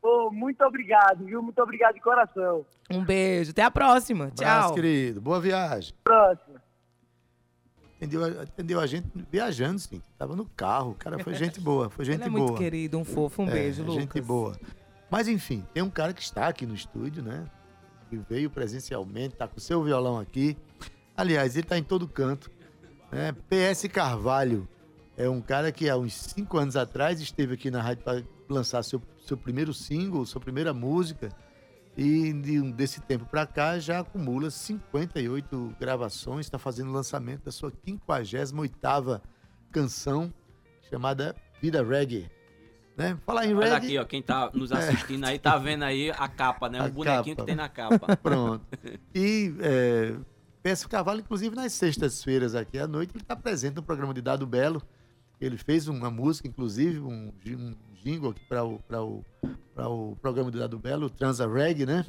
[0.00, 1.42] Pô, muito obrigado, viu?
[1.42, 2.64] Muito obrigado de coração.
[2.90, 3.52] Um beijo.
[3.52, 4.26] Até a próxima.
[4.26, 4.74] Abraço, Tchau.
[4.74, 5.20] querido.
[5.20, 5.94] Boa viagem.
[6.04, 6.63] Próximo.
[8.04, 10.00] Entendeu, atendeu a gente viajando, sim.
[10.18, 10.90] Tava no carro.
[10.92, 11.88] O cara foi gente boa.
[11.90, 12.58] Foi gente Ele é muito boa.
[12.58, 13.42] querido, um fofo.
[13.42, 14.02] Um É, beijo, Lucas.
[14.02, 14.58] Gente boa.
[15.10, 17.44] Mas enfim, tem um cara que está aqui no estúdio, né?
[18.10, 20.56] Que veio presencialmente, tá com seu violão aqui.
[21.16, 22.50] Aliás, ele tá em todo canto.
[23.10, 23.32] Né?
[23.48, 24.68] PS Carvalho
[25.16, 28.82] é um cara que há uns cinco anos atrás esteve aqui na rádio para lançar
[28.82, 31.30] seu, seu primeiro single, sua primeira música.
[31.96, 37.52] E de desse tempo para cá já acumula 58 gravações, está fazendo o lançamento da
[37.52, 39.20] sua 58ª
[39.70, 40.32] canção,
[40.90, 42.28] chamada Vida Reggae.
[42.96, 43.16] Né?
[43.24, 43.86] Falar em Olha reggae.
[43.86, 46.80] aqui, ó, quem tá nos assistindo aí tá vendo aí a capa, né?
[46.80, 47.42] A O bonequinho capa.
[47.42, 48.16] que tem na capa.
[48.18, 48.64] Pronto.
[49.14, 50.16] E é,
[50.62, 54.46] Peço Cavalo, inclusive nas sextas-feiras aqui à noite, ele está presente no programa de Dado
[54.46, 54.82] Belo.
[55.40, 59.24] Ele fez uma música, inclusive, um, um jingle aqui para o, pra o,
[59.74, 62.04] pra o programa de Dado Belo, o Transa Reg, né?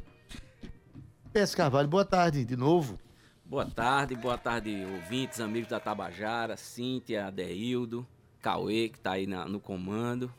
[1.32, 2.98] Peço Carvalho, boa tarde de novo.
[3.44, 8.06] Boa tarde, boa tarde, ouvintes, amigos da Tabajara, Cíntia, Adeildo,
[8.42, 10.30] Cauê, que tá aí na- no comando.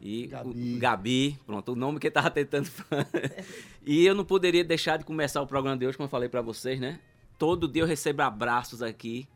[0.00, 0.74] E Gabi.
[0.76, 2.68] o Gabi, pronto, o nome que ele tava tentando.
[3.84, 6.40] e eu não poderia deixar de começar o programa de hoje, como eu falei pra
[6.42, 6.98] vocês, né?
[7.38, 9.26] Todo dia eu recebo abraços aqui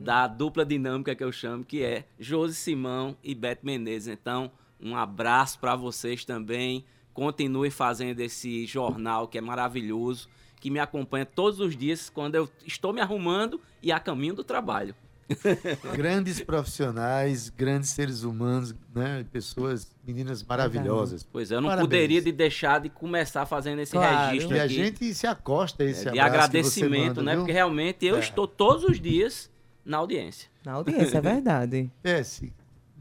[0.00, 4.08] da dupla dinâmica que eu chamo, que é Josi Simão e Beto Menezes.
[4.08, 6.84] Então, um abraço pra vocês também.
[7.14, 10.28] Continuem fazendo esse jornal que é maravilhoso,
[10.60, 14.44] que me acompanha todos os dias quando eu estou me arrumando e a caminho do
[14.44, 14.94] trabalho.
[15.96, 19.24] Grandes profissionais, grandes seres humanos, né?
[19.32, 21.24] Pessoas, meninas maravilhosas.
[21.32, 21.86] Pois é, eu não Parabéns.
[21.88, 24.30] poderia de deixar de começar fazendo esse Claro.
[24.30, 24.74] registro E a aqui.
[24.74, 27.32] gente se acosta a esse é, de abraço que você agradecimento, manda, né?
[27.32, 27.40] viu?
[27.40, 28.20] Porque realmente eu É.
[28.20, 29.50] estou todos os dias
[29.84, 30.48] na audiência.
[30.64, 31.90] Na audiência, é verdade.
[32.04, 32.44] PS,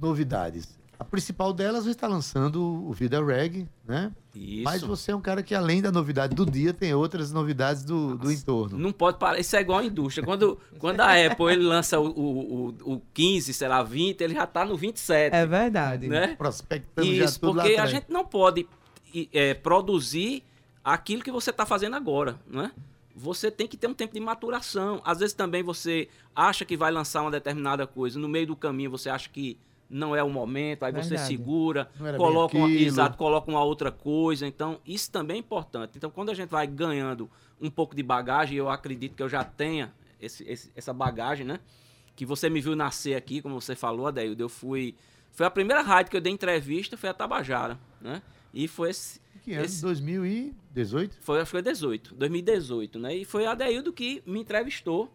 [0.01, 0.79] novidades.
[0.99, 4.11] A principal delas estar lançando o Vida Reg, né?
[4.33, 4.63] Isso.
[4.63, 8.17] Mas você é um cara que, além da novidade do dia, tem outras novidades do,
[8.17, 8.77] do entorno.
[8.77, 9.39] Não pode parar.
[9.39, 10.25] Isso é igual a indústria.
[10.25, 14.33] Quando, quando a Apple ele lança o, o, o, o 15, sei lá, 20, ele
[14.33, 15.35] já tá no 27.
[15.35, 16.07] É verdade.
[16.07, 16.35] né?
[16.35, 18.67] Prospectando já Isso, tudo lá porque a gente não pode
[19.33, 20.43] é, produzir
[20.83, 22.71] aquilo que você está fazendo agora, não é?
[23.15, 25.01] Você tem que ter um tempo de maturação.
[25.05, 28.91] Às vezes também você acha que vai lançar uma determinada coisa, no meio do caminho
[28.91, 29.57] você acha que
[29.89, 31.27] não é o momento, aí você Verdade.
[31.27, 34.47] segura, Não era coloca uma, exato, coloca uma outra coisa.
[34.47, 35.97] Então, isso também é importante.
[35.97, 37.29] Então, quando a gente vai ganhando
[37.61, 41.59] um pouco de bagagem, eu acredito que eu já tenha esse- esse- essa bagagem, né?
[42.15, 44.95] Que você me viu nascer aqui, como você falou, Adeildo, eu fui...
[45.31, 48.21] Foi a primeira rádio que eu dei entrevista, foi a Tabajara, né?
[48.53, 49.19] E foi esse...
[49.43, 49.65] Que ano?
[49.65, 51.17] esse- 2018?
[51.21, 53.15] foi, acho que foi 18, 2018, né?
[53.15, 55.11] E foi a Adeildo que me entrevistou.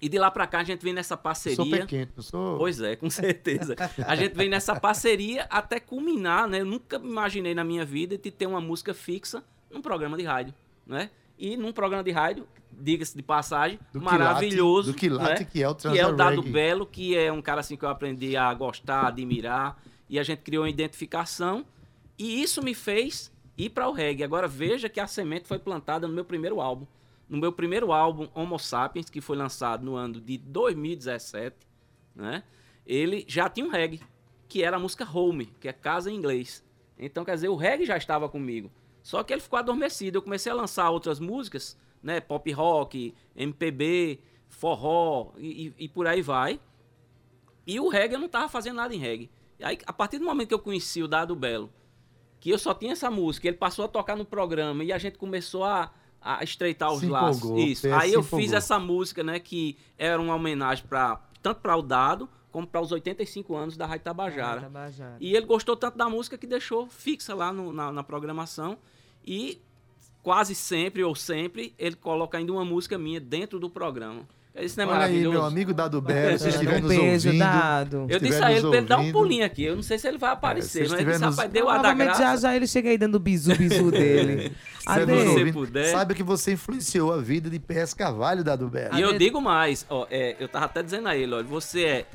[0.00, 1.80] E de lá pra cá a gente vem nessa Sou parceria.
[1.80, 2.58] pequeno, não sou...
[2.58, 3.74] Pois é, com certeza.
[4.06, 6.60] A gente vem nessa parceria até culminar, né?
[6.60, 10.52] Eu nunca imaginei na minha vida de ter uma música fixa num programa de rádio,
[10.86, 11.10] né?
[11.38, 14.92] E num programa de rádio, diga-se de passagem, Do maravilhoso.
[14.92, 15.48] quilate- do quilate né?
[15.50, 16.50] que é o Que é o Dado Reggae.
[16.52, 19.80] Belo, que é um cara assim que eu aprendi a gostar, admirar.
[20.10, 21.64] E a gente criou uma identificação.
[22.18, 24.22] E isso me fez ir para o reggae.
[24.24, 26.86] Agora veja que a semente foi plantada no meu primeiro álbum.
[27.28, 31.56] No meu primeiro álbum, Homo Sapiens, que foi lançado no ano de 2017,
[32.14, 32.42] né?
[32.86, 34.00] Ele já tinha um reggae,
[34.48, 36.64] que era a música Home, que é casa em inglês.
[36.98, 38.70] Então, quer dizer, o reggae já estava comigo.
[39.02, 40.18] Só que ele ficou adormecido.
[40.18, 42.20] Eu comecei a lançar outras músicas, né?
[42.20, 46.60] Pop rock, MPB, forró e, e- e por aí vai.
[47.66, 49.28] E o reggae eu não tava fazendo nada em reggae.
[49.58, 51.70] E aí, a partir do momento que eu conheci o Dado Belo,
[52.38, 55.18] que eu só tinha essa música, ele passou a tocar no programa e a gente
[55.18, 55.92] começou a,
[56.26, 57.38] a estreitar os Se laços.
[57.38, 57.86] empolgou, Isso.
[57.92, 58.40] Aí eu empolgou.
[58.40, 62.80] fiz essa música, né, que era uma homenagem para tanto para o Dado como para
[62.80, 64.62] os 85 anos da Rádio Tabajara.
[64.62, 65.16] Tabajara.
[65.20, 68.78] E ele gostou tanto da música que deixou fixa lá no- na, na programação.
[69.24, 69.60] E
[70.22, 74.26] quase sempre ou sempre ele coloca ainda uma música minha dentro do programa.
[74.64, 75.30] Isso não é Olha aí, maravilhoso?
[75.38, 77.40] meu amigo Dado Belo, se estiver um nos beijo, ouvindo...
[77.40, 78.06] Dado.
[78.08, 79.64] Eu disse a ele pra ele dar um pulinho aqui.
[79.64, 81.74] Eu não sei se ele vai aparecer, se mas ele disse, nos- rapaz, deu a
[81.74, 82.42] da Provavelmente já graça.
[82.42, 84.52] já ele chega aí dando bisu, bisu dele.
[84.80, 85.84] se ouvindo, puder.
[85.92, 88.96] Saiba que você influenciou a vida de PS Carvalho, Dado Belo.
[88.96, 92.06] E eu digo mais, ó, é, eu tava até dizendo a ele, olha, você é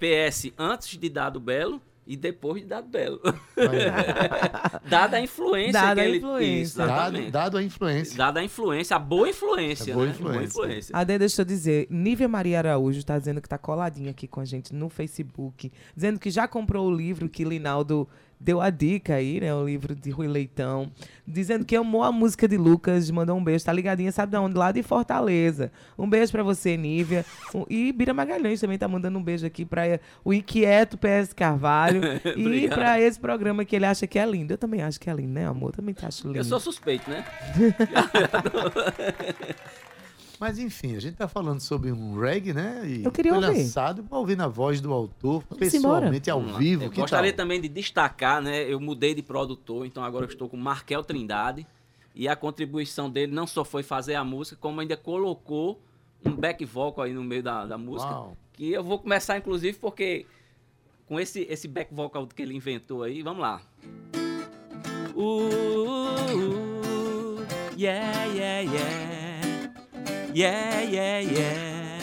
[0.00, 3.20] PS antes de Dado Belo e depois de Dado Belo.
[4.88, 6.62] Dada a influência Dada que a ele influência.
[6.62, 8.16] Isso, Dado, dado a influência.
[8.16, 10.44] Dada a influência, a boa influência, A boa né?
[10.44, 10.96] influência.
[10.96, 14.44] Ade, deixa eu dizer, Nívia Maria Araújo está dizendo que está coladinha aqui com a
[14.44, 18.08] gente no Facebook, dizendo que já comprou o livro que Linaldo
[18.40, 19.54] deu a dica aí, né?
[19.54, 20.90] O livro de Rui Leitão.
[21.26, 24.56] Dizendo que amou a música de Lucas, mandou um beijo, tá ligadinha, sabe de onde?
[24.56, 25.72] Lá de Fortaleza.
[25.98, 27.24] Um beijo pra você, Nívia.
[27.68, 29.82] E Bira Magalhães também tá mandando um beijo aqui pra
[30.24, 32.02] o inquieto PS Carvalho
[32.36, 34.52] e pra esse programa que ele acha que é lindo.
[34.52, 35.70] Eu também acho que é lindo, né, amor?
[35.70, 36.38] Eu também te acho lindo.
[36.38, 37.24] Eu sou suspeito, né?
[40.44, 42.82] Mas enfim, a gente tá falando sobre um reggae, né?
[42.84, 43.60] E Eu queria foi ouvir.
[43.62, 46.00] lançado pra ouvir na voz do autor, Vamos embora.
[46.02, 46.58] pessoalmente, ao Vamos lá.
[46.58, 46.84] vivo.
[46.84, 47.46] Eu que gostaria tal?
[47.46, 48.70] também de destacar, né?
[48.70, 51.66] Eu mudei de produtor, então agora eu estou com Markel Trindade.
[52.14, 55.80] E a contribuição dele não só foi fazer a música, como ainda colocou
[56.22, 58.12] um back vocal aí no meio da, da música.
[58.12, 58.36] Uau.
[58.52, 60.26] Que eu vou começar, inclusive, porque
[61.06, 63.62] com esse, esse back vocal que ele inventou aí, vamos lá.
[65.16, 65.40] Uh,
[67.78, 69.23] yeah, yeah, yeah.
[70.34, 71.94] Yeah, yeah, yeah.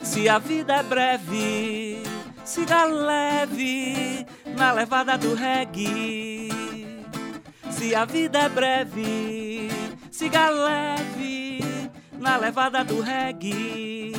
[0.00, 2.00] Se a vida é breve,
[2.44, 4.24] siga leve,
[4.56, 6.48] na levada do reggae.
[7.72, 9.68] Se a vida é breve,
[10.12, 11.58] siga leve
[12.20, 14.12] na levada do reggae.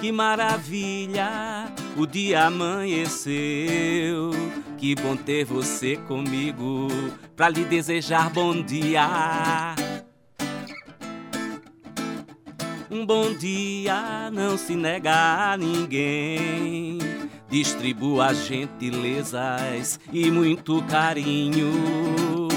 [0.00, 4.32] Que maravilha, o dia amanheceu.
[4.76, 6.88] Que bom ter você comigo
[7.36, 9.76] pra lhe desejar bom dia.
[12.92, 16.98] Um bom dia não se nega a ninguém.
[17.48, 22.48] Distribua gentilezas e muito carinho.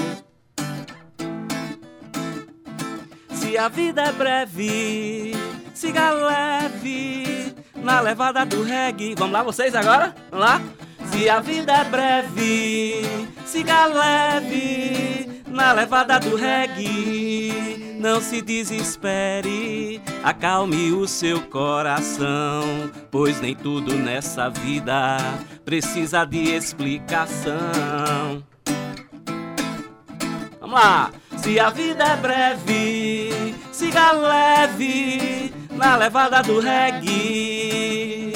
[3.30, 5.32] Se a vida é breve,
[5.72, 9.14] siga leve na levada do reggae.
[9.14, 10.14] Vamos lá, vocês agora?
[10.30, 10.60] Vamos lá?
[11.12, 13.00] Se a vida é breve,
[13.46, 15.25] siga leve
[15.56, 17.96] na levada do reggae.
[17.98, 25.16] Não se desespere, acalme o seu coração, pois nem tudo nessa vida
[25.64, 28.44] precisa de explicação.
[30.60, 31.10] Vamos lá!
[31.38, 38.32] Se a vida é breve, siga leve na levada do reggae.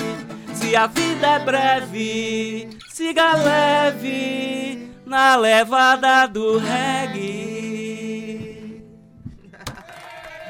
[0.54, 4.79] Se a vida é breve, siga leve
[5.10, 7.50] na levada do reggae.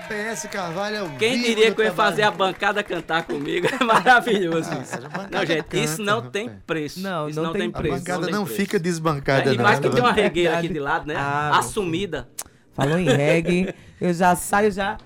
[0.07, 1.95] PS Carvalho é o Quem diria que eu ia trabalho.
[2.11, 3.67] fazer a bancada cantar comigo?
[3.81, 4.95] É maravilhoso Ah, isso.
[4.97, 7.01] a bancada Não, gente, canta, isso não tem preço.
[7.01, 7.97] Não, isso não tem A preço.
[7.99, 8.61] bancada tem não preço.
[8.61, 9.65] fica desbancada, É, e não.
[9.65, 10.23] mais que tem uma né?
[10.23, 11.15] regueira aqui de lado, né?
[11.17, 12.29] Ah, Assumida.
[12.75, 14.99] Falou em reggae, eu já saio já.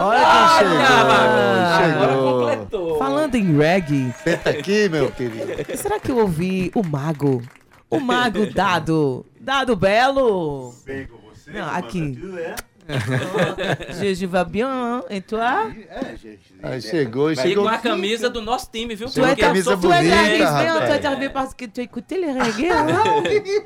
[0.00, 0.84] Olha Ah, quem chegou.
[0.84, 2.40] Agora chegou.
[2.40, 2.98] completou.
[2.98, 5.46] Falando em reggae, Senta aqui, meu querido.
[5.76, 7.42] será que eu ouvi o mago?
[7.88, 9.24] O mago Dado.
[9.40, 10.74] Dado Belo.
[11.08, 11.52] Com você?
[11.52, 12.18] Não, aqui.
[12.88, 13.92] anda tudo, é?
[13.92, 15.02] Je, je vais bien.
[15.10, 15.72] Et toi?
[15.90, 16.54] É, gente.
[16.62, 17.64] Aí chegou, E chegou.
[17.64, 19.08] com a camisa do nosso time, viu?
[19.08, 21.66] Chegou Porque a eu camisa sou Tu es bonita, arrivé, tu es arrivé parce que
[21.66, 22.70] tu écouté les reggae.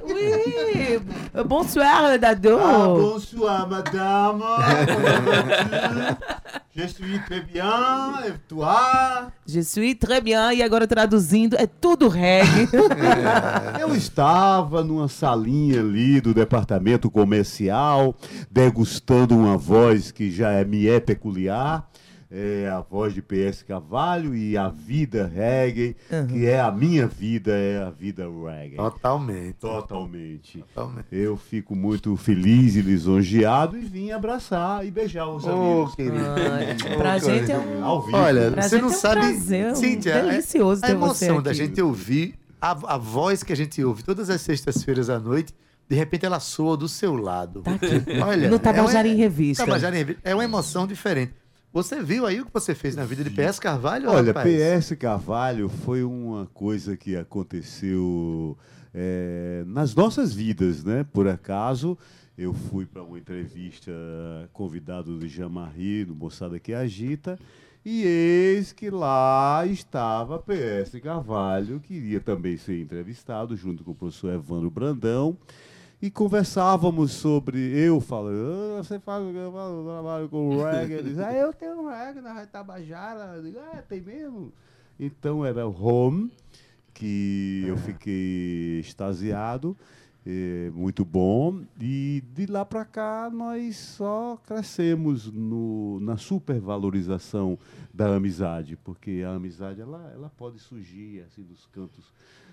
[0.07, 0.99] Oui.
[1.47, 2.59] Bonsoir, Dado.
[2.59, 4.43] Ah, bonsoir, madame.
[6.75, 8.15] Je suis très bien.
[8.27, 9.31] Et toi?
[9.47, 10.53] Je suis très bien.
[10.53, 12.69] E agora traduzindo, é tudo reggae.
[13.81, 18.15] Eu estava numa salinha ali do departamento comercial,
[18.51, 21.89] degustando uma voz que já é, me é peculiar.
[22.33, 25.97] É a voz de PS Carvalho e a vida reggae,
[26.29, 28.77] que é a minha vida, é a vida reggae.
[28.77, 29.55] Totalmente.
[29.59, 30.59] Totalmente.
[30.73, 31.07] Totalmente.
[31.11, 35.95] Eu fico muito feliz e lisonjeado e vim abraçar e beijar os Ô, amigos.
[35.97, 36.17] querido.
[36.25, 37.85] Ah, pra gente é um...
[37.85, 38.17] Ao vivo.
[38.17, 39.21] Olha, Pra você gente não é um sabe.
[39.23, 43.43] prazer, um Cíntia, é- delicioso a ter você emoção da gente ouvir a, a voz
[43.43, 45.53] que a gente ouve todas as sextas-feiras à noite,
[45.91, 47.63] de repente ela soa do seu lado.
[47.63, 47.87] Tá aqui.
[48.23, 49.67] Olha, No Tabajara é em Revista.
[49.67, 50.21] Tabajara em Revista.
[50.23, 51.35] É uma emoção diferente.
[51.73, 54.09] Você viu aí o que você fez na vida de PS Carvalho?
[54.09, 54.49] Olha, rapaz?
[54.49, 58.57] PS Carvalho foi uma coisa que aconteceu
[58.95, 61.05] é, nas nossas vidas, né?
[61.13, 61.99] Por acaso,
[62.39, 63.91] eu fui para uma entrevista
[64.53, 67.37] convidado do Jamarri, no Moçada que Agita,
[67.85, 73.95] e eis que lá estava PS Carvalho, que iria também ser entrevistado, junto com o
[73.95, 75.37] professor Evandro Brandão.
[76.03, 77.59] E conversávamos sobre.
[77.79, 80.95] Eu falando, "Ah, você faz eu falo- trabalho com reggae.
[80.95, 83.37] Ele diz, ah, eu tenho um reggae na Tabajara.
[83.37, 84.53] Eu digo, ah, tem mesmo?
[84.99, 86.31] Então era o Home,
[86.95, 89.77] que eu fiquei extasiado,
[90.27, 91.63] eh, muito bom.
[91.81, 97.59] E de lá para cá nós só crescemos no, na supervalorização
[97.93, 102.13] da amizade, porque a amizade ela, ela pode surgir assim dos cantos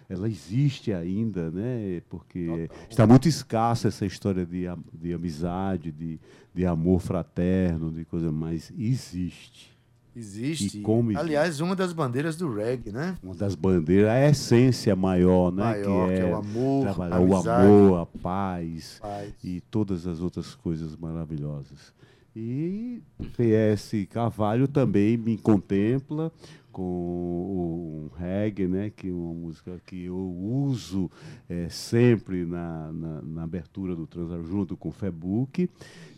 [0.10, 2.02] ela existe ainda, né?
[2.10, 6.20] Porque está muito escassa essa história de, de amizade, de,
[6.54, 9.77] de amor fraterno, de coisa, mas existe.
[10.18, 10.80] Existe.
[10.80, 11.16] E como.
[11.16, 13.16] Aliás, uma das bandeiras do reggae, né?
[13.22, 15.64] Uma das bandeiras, a essência maior, né?
[15.64, 19.34] Maior, que é o amor, trabalhar o amor, a paz Paz.
[19.44, 21.94] e todas as outras coisas maravilhosas.
[22.36, 23.02] E
[23.36, 26.32] PS Carvalho também me contempla
[26.72, 31.10] com o um reggae, né, que é uma música que eu uso
[31.50, 35.68] eh, sempre na, na, na abertura do Transar junto com o Facebook.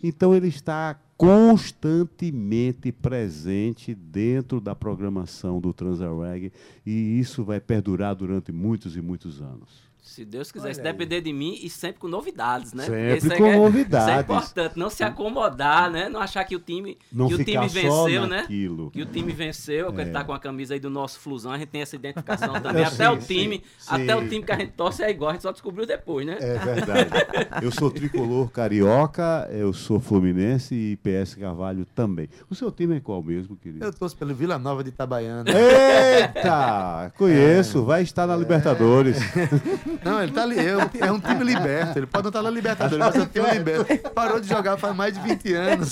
[0.03, 6.53] Então ele está constantemente presente dentro da programação do Transar Reggae
[6.85, 9.88] e isso vai perdurar durante muitos e muitos anos.
[10.01, 12.85] Se Deus quiser, se depender de mim e sempre com novidades, né?
[12.85, 14.07] Sempre Isso é com que é- novidades.
[14.07, 16.09] Isso é importante, não se acomodar, né?
[16.09, 18.41] Não achar que o time, Não que o time só venceu, né?
[18.41, 18.89] naquilo.
[18.91, 20.13] Que o time venceu, que ele É.
[20.13, 22.81] tá com a camisa aí do nosso Flusão, a gente tem essa identificação também.
[22.81, 24.25] Eu até sei, o time, sim, até sim.
[24.25, 26.37] o time que a gente torce é igual, a gente só descobriu depois, né?
[26.39, 27.09] É verdade.
[27.61, 32.29] Eu sou tricolor carioca, eu sou fluminense e PS Carvalho também.
[32.49, 33.85] O seu time é qual mesmo, querido?
[33.85, 35.45] Eu torço pelo Vila Nova de Itabaiana.
[35.51, 37.11] Eita!
[37.17, 39.17] Conheço, vai estar na Libertadores.
[40.03, 40.57] Não, ele tá ali.
[40.59, 41.99] É um, é um time liberto.
[41.99, 44.09] Ele pode não estar na Libertadores, mas é um time liberto.
[44.11, 45.89] Parou de jogar faz mais de 20 anos.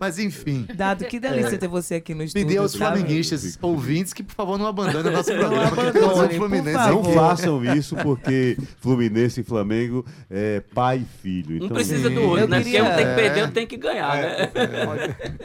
[0.00, 0.66] Mas enfim.
[0.74, 2.46] Dado, que delícia ter você aqui no estúdio.
[2.46, 2.84] Pedir aos sabe?
[3.00, 5.70] flamenguistas ouvintes que, por favor, não abandonem o nosso programa.
[6.36, 6.72] fluminenses.
[6.80, 7.04] favor.
[7.04, 11.54] Não façam isso, porque Fluminense e Flamengo é pai e filho.
[11.62, 12.62] Um Então, precisa do Eu outro, né?
[12.62, 13.42] queria- Porque um tem que perder, É.
[13.42, 14.48] outro tem que ganhar, né?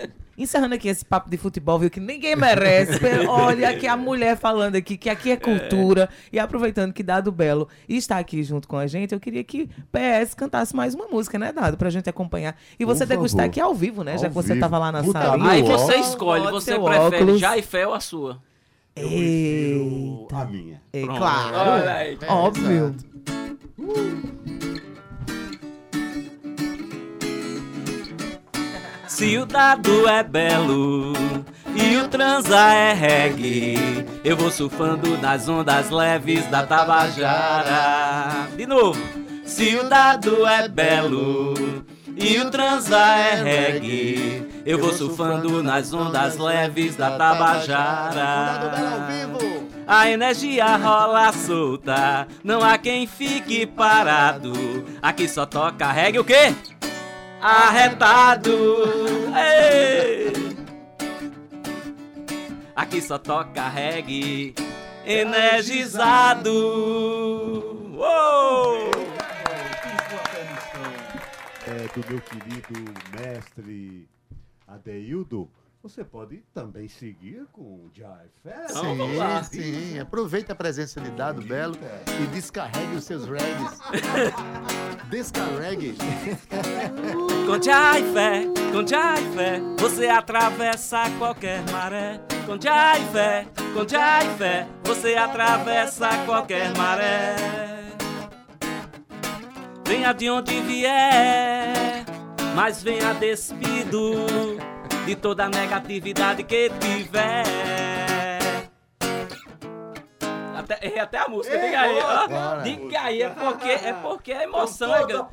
[0.38, 1.90] Encerrando aqui esse papo de futebol, viu?
[1.90, 3.00] Que ninguém merece.
[3.30, 6.10] Olha, aqui a mulher falando aqui, que aqui é cultura.
[6.32, 10.34] E aproveitando que Dado Belo está aqui junto com a gente, eu queria que PS
[10.34, 11.78] cantasse mais uma música, né, Dado?
[11.78, 12.56] Pra gente acompanhar.
[12.80, 13.50] E você Por degustar favor.
[13.50, 14.18] aqui ao vivo, né?
[14.18, 14.60] já Ao que você vivo.
[14.62, 15.52] tava lá na Botar sala.
[15.52, 17.40] Aí você escolhe, Pode você prefere óculos.
[17.40, 18.40] Jaifé ou a sua?
[18.96, 20.38] eu Eita.
[20.38, 20.82] a minha.
[20.94, 21.56] É claro.
[21.58, 22.18] Olha aí.
[22.28, 22.96] Óbvio.
[29.24, 31.14] Se o dado é belo
[31.74, 38.50] e o transa é reggae, eu vou surfando nas ondas leves da Tabajara.
[38.54, 39.02] De novo.
[39.46, 41.54] Se o dado é belo
[42.18, 49.08] e o transa é reggae, eu vou surfando nas ondas leves da Tabajara.
[49.88, 54.52] A energia rola solta, não há quem fique parado.
[55.02, 56.54] Aqui só toca reggae o quê?
[57.46, 58.86] Arretado.
[59.36, 60.32] Ei!
[62.74, 64.56] Aqui só toca reggae
[65.06, 66.50] energizado.
[67.98, 68.92] Uou!
[71.68, 74.08] É, do meu querido mestre
[74.66, 75.50] Adeildo,
[75.84, 78.68] você pode também seguir com o Jaifé.
[78.70, 79.44] Então, vamos lá.
[79.44, 80.00] Sim, sim.
[80.00, 81.76] Aproveita a presença de Dado Belo
[82.24, 83.80] e descarregue os seus regs.
[85.12, 85.98] Descarregue.
[87.46, 92.22] Com Jaifé, com Jaifé, você atravessa qualquer maré.
[92.46, 97.36] Com Jaifé, com Jaifé, você atravessa qualquer maré.
[99.86, 102.06] Venha de onde vier,
[102.56, 104.73] mas venha despido
[105.06, 107.44] de toda a negatividade que tiver.
[110.58, 112.28] Até, errei até a música, diga aí, ó.
[112.28, 112.62] Bora.
[112.62, 115.28] Diga aí, é porque, é porque a emoção é grande.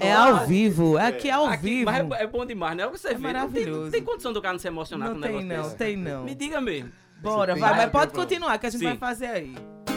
[0.00, 0.06] É.
[0.08, 0.98] É ao vivo.
[0.98, 1.84] Aqui é ao Aqui, vivo.
[1.90, 2.86] mas é, é bom demais, né?
[2.86, 3.80] Você vê, não tem, maravilhoso.
[3.84, 5.76] não tem condição do cara não se emocionar Não com um tem negócio não, desse.
[5.76, 6.24] tem não.
[6.24, 6.92] Me diga mesmo.
[7.22, 8.86] Bora, tem vai, mas pode continuar, que a gente Sim.
[8.88, 9.54] vai fazer aí.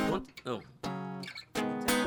[0.09, 0.61] Com- não.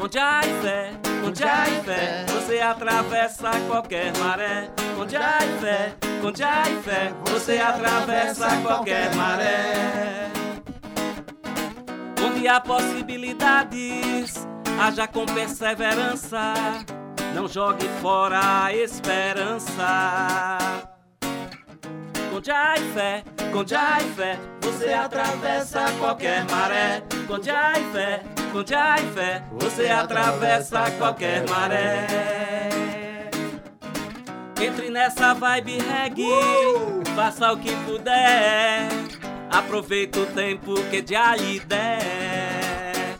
[0.01, 0.93] Com Jaifé,
[1.23, 4.71] com Jaifé, você atravessa qualquer maré.
[4.97, 5.95] Com Jaifé,
[6.25, 10.31] com Jaifé, você atravessa qualquer maré.
[12.19, 14.49] Onde há possibilidades,
[14.81, 16.55] haja com perseverança.
[17.35, 20.57] Não jogue fora a esperança.
[22.31, 23.23] Com Jaifé,
[23.53, 27.03] com Jaifé, você atravessa qualquer maré.
[27.27, 32.84] Com Jaifé, com Jaifé, você atravessa qualquer maré.
[34.61, 36.29] Entre nessa vibe reggae,
[37.15, 38.89] faça o que puder.
[39.51, 43.19] Aproveita o tempo que já lhe der.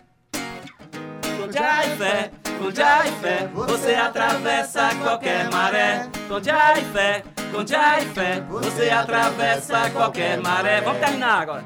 [1.37, 6.09] Com Jaifé, com Jaifé, você atravessa qualquer maré.
[6.29, 7.23] Com Jaifé,
[7.53, 10.81] com Jaifé, você atravessa qualquer maré.
[10.81, 11.63] Vamos terminar agora.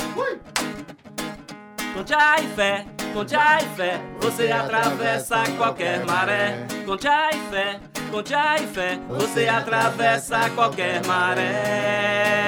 [1.94, 6.66] Com Jaifé, com Jaifé, você atravessa qualquer maré.
[6.84, 12.38] Com Jaifé, com Jaifé, você atravessa qualquer maré.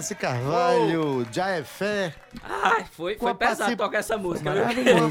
[0.00, 2.14] PS Carvalho, já é fé.
[2.42, 4.52] Ai, foi, Com foi a pesado participa- tocar essa música.
[4.52, 4.62] viu?
[4.62, 5.10] Maravilhoso.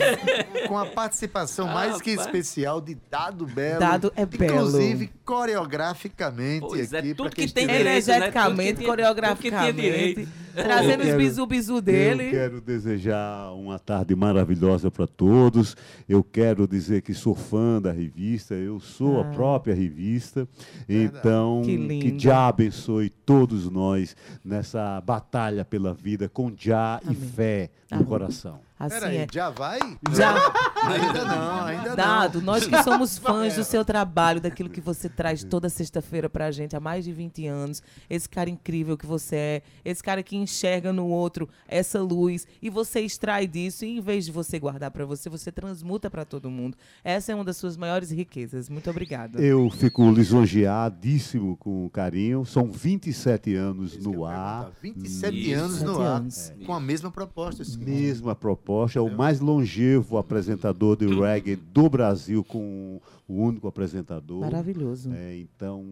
[0.67, 2.27] Com a participação Ah, mais que rapaz.
[2.27, 3.79] especial de Dado Belo.
[3.79, 4.45] Dado é belo.
[4.53, 7.13] Inclusive, coreograficamente Pois é, aqui.
[7.15, 7.91] tudo pra quem que tem direito, né?
[7.97, 10.27] Energeticamente, Tudo tudo tinha coreograficamente.
[10.55, 12.29] Trazendo Eu os bizu-bizu Eu dele.
[12.31, 15.75] quero desejar uma tarde maravilhosa para todos.
[16.07, 20.47] Eu quero dizer que sou fã da revista, eu sou a própria revista.
[20.87, 21.77] Então, Que
[22.11, 22.19] que.
[22.19, 24.15] Já abençoe todos nós
[24.45, 28.59] nessa batalha pela vida com Já e fé no coração.
[28.77, 29.27] Assim Peraí, é.
[29.31, 29.79] já vai?
[30.13, 30.35] Já.
[30.85, 32.45] Ainda não, ainda Dado, não.
[32.45, 36.75] nós que somos fãs do seu trabalho, daquilo que você traz toda sexta-feira pra gente
[36.75, 40.91] há mais de 20 anos, esse cara incrível que você é, esse cara que enxerga
[40.91, 45.05] no outro essa luz e você extrai disso e em vez de você guardar pra
[45.05, 46.77] você, você transmuta pra todo mundo.
[47.03, 48.67] Essa é uma das suas maiores riquezas.
[48.69, 49.39] Muito obrigada.
[49.41, 52.45] Eu fico lisonjeadíssimo com carinho.
[52.45, 54.65] São 27 anos eu no ar.
[54.65, 54.79] perguntar.
[54.81, 55.59] 27 Isso.
[55.59, 56.15] anos no 27 ar.
[56.17, 56.53] anos.
[56.65, 57.61] Com a mesma proposta.
[57.61, 58.64] esse Mesma proposta.
[58.97, 64.41] É o mais longevo apresentador de reggae do Brasil, com o único apresentador.
[64.41, 65.11] Maravilhoso.
[65.13, 65.83] É, então,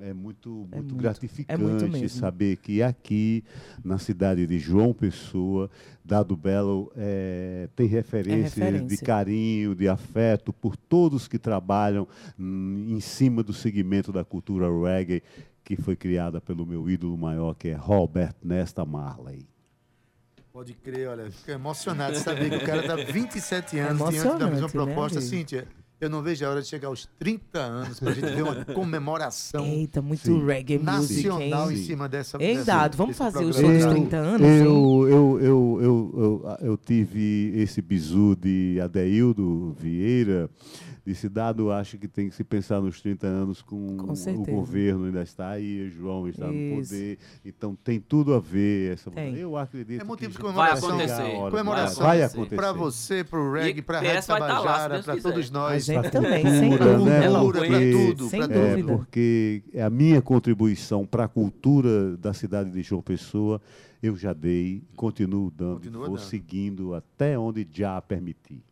[0.00, 3.44] é muito, muito, muito, gratificante é muito saber que aqui,
[3.84, 5.70] na cidade de João Pessoa,
[6.04, 9.06] Dado Belo é, tem referências de referência.
[9.06, 12.08] carinho, de afeto por todos que trabalham
[12.38, 15.22] hum, em cima do segmento da cultura reggae,
[15.62, 19.46] que foi criada pelo meu ídolo maior, que é Robert Nesta Marley.
[20.58, 24.50] Pode crer, olha, fico emocionado de saber que o cara tá 27 anos diante da
[24.50, 25.18] mesma né, proposta.
[25.20, 25.30] amigo?
[25.30, 25.68] Cíntia,
[26.00, 29.64] eu não vejo a hora de chegar aos 30 anos pra gente ver uma comemoração
[29.66, 30.44] Eita, muito Sim.
[30.46, 32.36] reggae music, nacional em cima dessa.
[32.40, 34.46] Ei, dessa- Dado, vamos fazer o show dos 30 anos?
[34.46, 40.48] Eu, eu, eu, eu, eu, eu tive esse bizu de Adeildo Vieira.
[41.06, 45.06] Disse, Dado, acho que tem que se pensar nos 30 anos com, Com o governo
[45.06, 47.18] ainda está aí, João está no poder.
[47.42, 48.92] Então tem tudo a ver.
[48.92, 49.34] Essa, Tem.
[49.36, 50.90] eu acredito É motivo de que comemoração.
[50.90, 51.50] Vai a acontecer.
[51.50, 52.56] Comemoração vai acontecer.
[52.56, 55.22] Pra você, pro reggae, E pra PS Rádio Tabajara, quiser.
[55.22, 55.87] todos A nós.
[55.94, 57.10] Gente pra também, sem cultura, dúvida.
[57.20, 57.28] né?
[57.30, 58.28] Pra Porque- tudo.
[58.28, 58.96] Sem É, dúvida.
[58.96, 63.60] porque a minha contribuição para a cultura da cidade de João Pessoa,
[64.02, 66.26] eu já dei, continuo dando, Continua vou dando.
[66.26, 68.62] seguindo até onde já permitir.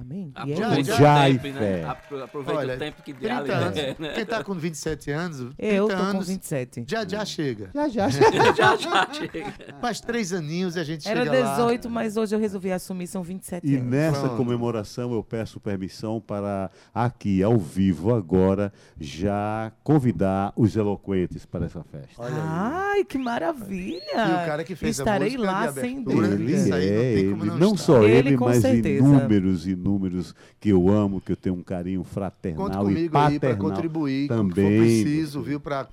[0.00, 0.32] Amém.
[0.46, 1.84] E é Aproveita o Já e tempo, né?
[2.24, 3.98] Aproveita Olha, o tempo que 30 ali, anos.
[3.98, 4.12] né?
[4.14, 6.84] Quem tá com 27 anos, 30 Eu tô com anos, 27.
[6.88, 7.70] já já chega.
[7.74, 8.08] Já, já.
[8.10, 9.54] já, já chega.
[9.82, 11.54] Mais três aninhos e a gente Era chega lá.
[11.56, 13.86] 18, mas hoje eu resolvi assumir, são 27 E anos.
[13.90, 14.36] nessa Pronto.
[14.36, 21.82] comemoração eu peço permissão para aqui, ao vivo, agora, já convidar os eloquentes para essa
[21.84, 22.14] festa.
[22.18, 22.40] Olha aí.
[22.42, 24.00] Ai, que maravilha!
[24.14, 26.42] E o cara que fez a Estarei música lá de sem dúvida.
[26.50, 29.04] Isso aí não é, tem como ele, não não só Ele, ele, com mas certeza.
[29.04, 29.89] inúmeros, inúmeros
[30.58, 33.70] que eu amo, que eu tenho um carinho fraternal Conta e comigo aí para paternal
[33.70, 34.80] contribuir que for também.
[34.80, 35.60] preciso, viu?
[35.60, 35.88] Para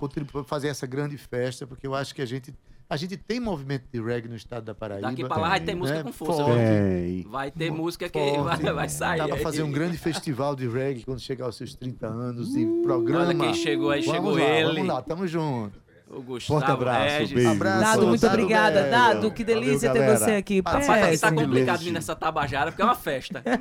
[0.45, 2.53] fazer essa grande festa, porque eu acho que a gente,
[2.89, 5.09] a gente tem movimento de reggae no estado da Paraíba.
[5.09, 6.03] Daqui pra lá vai ter música né?
[6.03, 6.43] com força.
[6.43, 7.27] Forte.
[7.29, 8.63] Vai ter música que Forte.
[8.63, 9.17] vai, vai sair.
[9.19, 12.65] Dá para fazer um grande festival de reggae quando chegar aos seus 30 anos de
[12.83, 13.25] programa.
[13.25, 14.73] Olha quem chegou aí, vamos chegou lá, ele.
[14.73, 15.86] Vamos lá, tamo junto.
[16.09, 17.33] O Gustavo Forte abraço, Regis.
[17.33, 17.49] beijo.
[17.49, 17.79] Abraço.
[17.81, 18.89] Dado, muito Dado obrigada.
[18.89, 20.61] Dado, que delícia Valeu, ter você aqui.
[20.63, 21.35] Ah, Rapaz, tá PS.
[21.43, 23.43] complicado vir nessa tabajara porque é uma festa.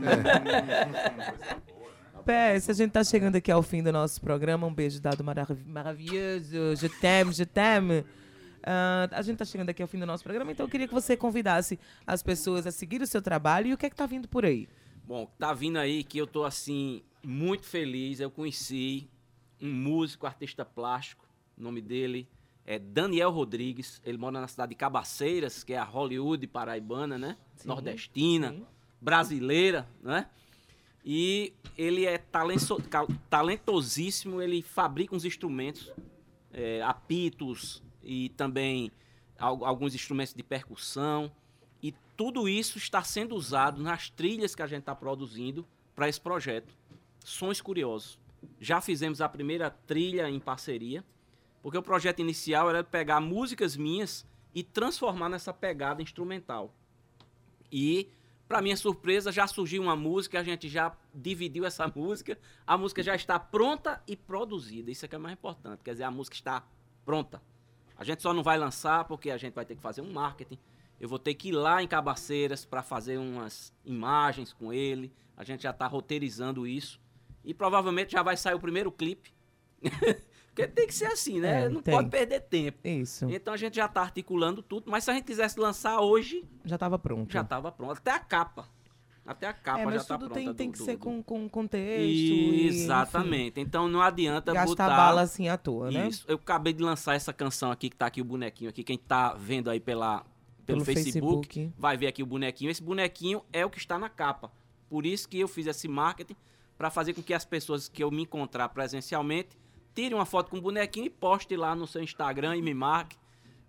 [2.25, 4.67] PS, a gente tá chegando aqui ao fim do nosso programa.
[4.67, 6.75] Um beijo dado marav- maravilhoso.
[6.77, 8.05] Je t'aime, je t'aime.
[8.63, 10.95] Ah, a gente tá chegando aqui ao fim do nosso programa, então eu queria que
[10.95, 14.07] você convidasse as pessoas a seguir o seu trabalho e o que é que tá
[14.07, 14.69] vindo por aí.
[15.05, 18.19] Bom, tá vindo aí que eu tô assim muito feliz.
[18.19, 19.09] Eu conheci
[19.63, 21.25] um músico, artista plástico.
[21.57, 22.29] O nome dele
[22.67, 24.03] é Daniel Rodrigues.
[24.05, 27.37] Ele mora na cidade de Cabaceiras, que é a Hollywood paraibana, né?
[27.55, 28.67] Sim, Nordestina, sim.
[29.01, 30.29] brasileira, né?
[31.05, 32.19] E ele é
[32.91, 34.43] cal- talentosíssimo.
[34.43, 35.93] Ele fabrica uns instrumentos,
[36.53, 38.91] é, apitos e também
[39.39, 41.31] al- alguns instrumentos de percussão.
[41.81, 45.65] E tudo isso está sendo usado nas trilhas que a gente está produzindo
[45.95, 46.75] para esse projeto.
[47.25, 48.19] Sons Curiosos.
[48.61, 51.05] Já fizemos a primeira trilha em parceria,
[51.67, 56.73] porque o projeto inicial era pegar músicas minhas e transformar nessa pegada instrumental.
[57.73, 58.09] E,
[58.47, 63.03] para minha surpresa, já surgiu uma música, a gente já dividiu essa música, a música
[63.03, 64.93] já está pronta e produzida.
[64.93, 66.65] Isso é que é mais importante, quer dizer, a música está
[67.05, 67.43] pronta.
[67.99, 70.61] A gente só não vai lançar porque a gente vai ter que fazer um marketing.
[71.01, 75.13] Eu vou ter que ir lá em Cabaceiras para fazer umas imagens com ele.
[75.37, 77.01] A gente já está roteirizando isso.
[77.45, 79.35] E provavelmente já vai sair o primeiro clipe.
[80.57, 81.65] porque tem que ser assim, né?
[81.65, 81.95] É, não tem.
[81.95, 82.79] pode perder tempo.
[82.83, 83.29] Isso.
[83.31, 84.91] Então a gente já está articulando tudo.
[84.91, 87.31] Mas se a gente quisesse lançar hoje, Já tava pronto.
[87.31, 87.93] já estava pronto.
[87.93, 88.67] Até a capa.
[89.27, 90.41] Até a capa é, já mas está tudo pronta.
[90.41, 92.01] tem, tem do- que do- ser do- com, com contexto.
[92.07, 93.61] e, enfim, Exatamente.
[93.61, 94.97] Então não adianta gastar botar...
[94.97, 96.09] bala assim à toa, né?
[96.09, 96.25] Isso.
[96.29, 98.83] Eu acabei de lançar essa canção aqui, que tá aqui o bonequinho aqui.
[98.83, 100.21] Quem tá vendo aí pela,
[100.65, 101.75] pelo, Pelo Facebook, Facebook.
[101.77, 102.71] vai ver aqui o bonequinho.
[102.71, 104.51] Esse bonequinho é o que está na capa.
[104.89, 106.37] Por isso que eu fiz esse marketing
[106.79, 109.59] para fazer com que as pessoas que eu me encontrar presencialmente
[109.97, 113.17] tirem uma foto com o bonequinho e poste lá no seu Instagram e me marque.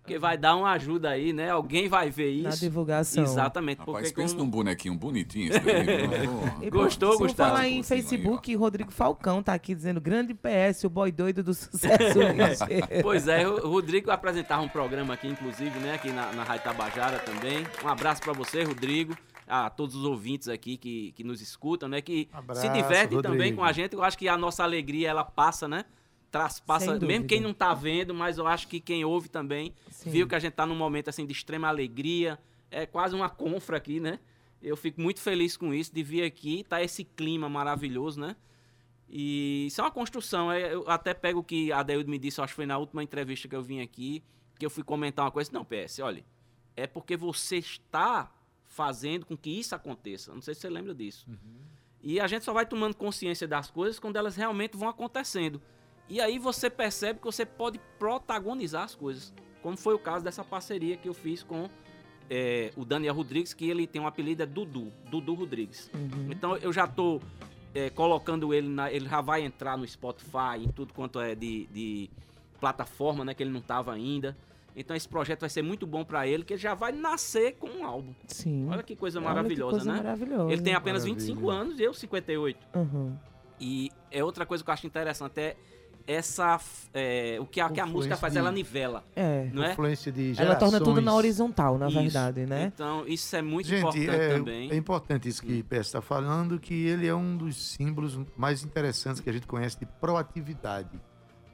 [0.02, 1.50] Porque vai dar uma ajuda aí, né?
[1.50, 2.44] Alguém vai ver isso.
[2.48, 3.22] Na divulgação.
[3.22, 3.80] Exatamente.
[3.80, 5.84] Rapaz, porque pensa como- num bonequinho bonitinho esse daí.
[6.66, 7.50] E, Gostou, se Gustavo?
[7.50, 11.52] falar em Assim, Facebook, Rodrigo Falcão tá aqui dizendo grande PS, o boy doido do
[11.52, 12.18] sucesso.
[12.20, 15.94] ligeiro." Pois é, o Rodrigo apresentava um programa aqui, inclusive, né?
[15.96, 17.66] Aqui na, na Rádio Tabajara também.
[17.84, 19.14] Um abraço pra você, Rodrigo.
[19.46, 22.00] A todos os ouvintes aqui que, que nos escutam, né?
[22.02, 23.56] Que Abraço, se divertem também Rodrigo.
[23.58, 23.94] com a gente.
[23.94, 25.84] Eu acho que a nossa alegria, ela passa, né?
[26.30, 29.72] Traz, passa, Sem mesmo quem não tá vendo, mas eu acho que quem ouve também
[29.90, 30.10] Sim.
[30.10, 32.38] viu que a gente tá num momento assim de extrema alegria.
[32.70, 34.18] É quase uma confra aqui, né?
[34.62, 38.36] Eu fico muito feliz com isso, de vir aqui, tá esse clima maravilhoso, né?
[39.08, 40.52] E isso é uma construção.
[40.52, 43.02] é, Eu até pego o que a Deildo me disse, acho que foi na última
[43.02, 44.22] entrevista que eu vim aqui,
[44.58, 45.50] que eu fui comentar uma coisa.
[45.52, 46.24] Não, PS, olha,
[46.76, 48.30] é porque você está
[48.66, 50.34] fazendo com que isso aconteça.
[50.34, 51.26] Não sei se você lembra disso.
[52.02, 55.60] E a gente só vai tomando consciência das coisas quando elas realmente vão acontecendo.
[56.08, 59.32] E aí você percebe que você pode protagonizar as coisas.
[59.62, 61.68] Como foi o caso dessa parceria que eu fiz com
[62.30, 65.90] é, o Daniel Rodrigues, que ele tem um apelido é Dudu, Dudu Rodrigues.
[65.94, 66.28] Uhum.
[66.30, 67.20] Então eu já tô
[67.74, 68.90] é, colocando ele na.
[68.90, 72.10] Ele já vai entrar no Spotify, em tudo quanto é de, de
[72.60, 73.34] plataforma, né?
[73.34, 74.36] Que ele não tava ainda.
[74.76, 77.68] Então esse projeto vai ser muito bom para ele, que ele já vai nascer com
[77.68, 78.14] um álbum.
[78.28, 78.68] Sim.
[78.70, 79.98] Olha que coisa Olha que maravilhosa, coisa né?
[79.98, 80.52] maravilhosa.
[80.52, 81.26] Ele tem apenas Maravilha.
[81.26, 82.68] 25 anos e eu 58.
[82.76, 83.16] Uhum.
[83.60, 85.56] E é outra coisa que eu acho interessante é
[86.08, 86.58] essa
[86.94, 89.48] é, o que a, que a música faz, Influência ela de- nivela, É.
[89.52, 89.72] não é?
[89.72, 91.18] Influência de Ela torna tudo na gerações.
[91.18, 92.00] horizontal, na Isso.
[92.00, 92.72] verdade, né?
[92.74, 94.70] Então isso é muito Gente, importante é, também.
[94.70, 98.64] é importante isso que o PS está falando, que ele é um dos símbolos mais
[98.64, 100.98] interessantes que a gente conhece de proatividade.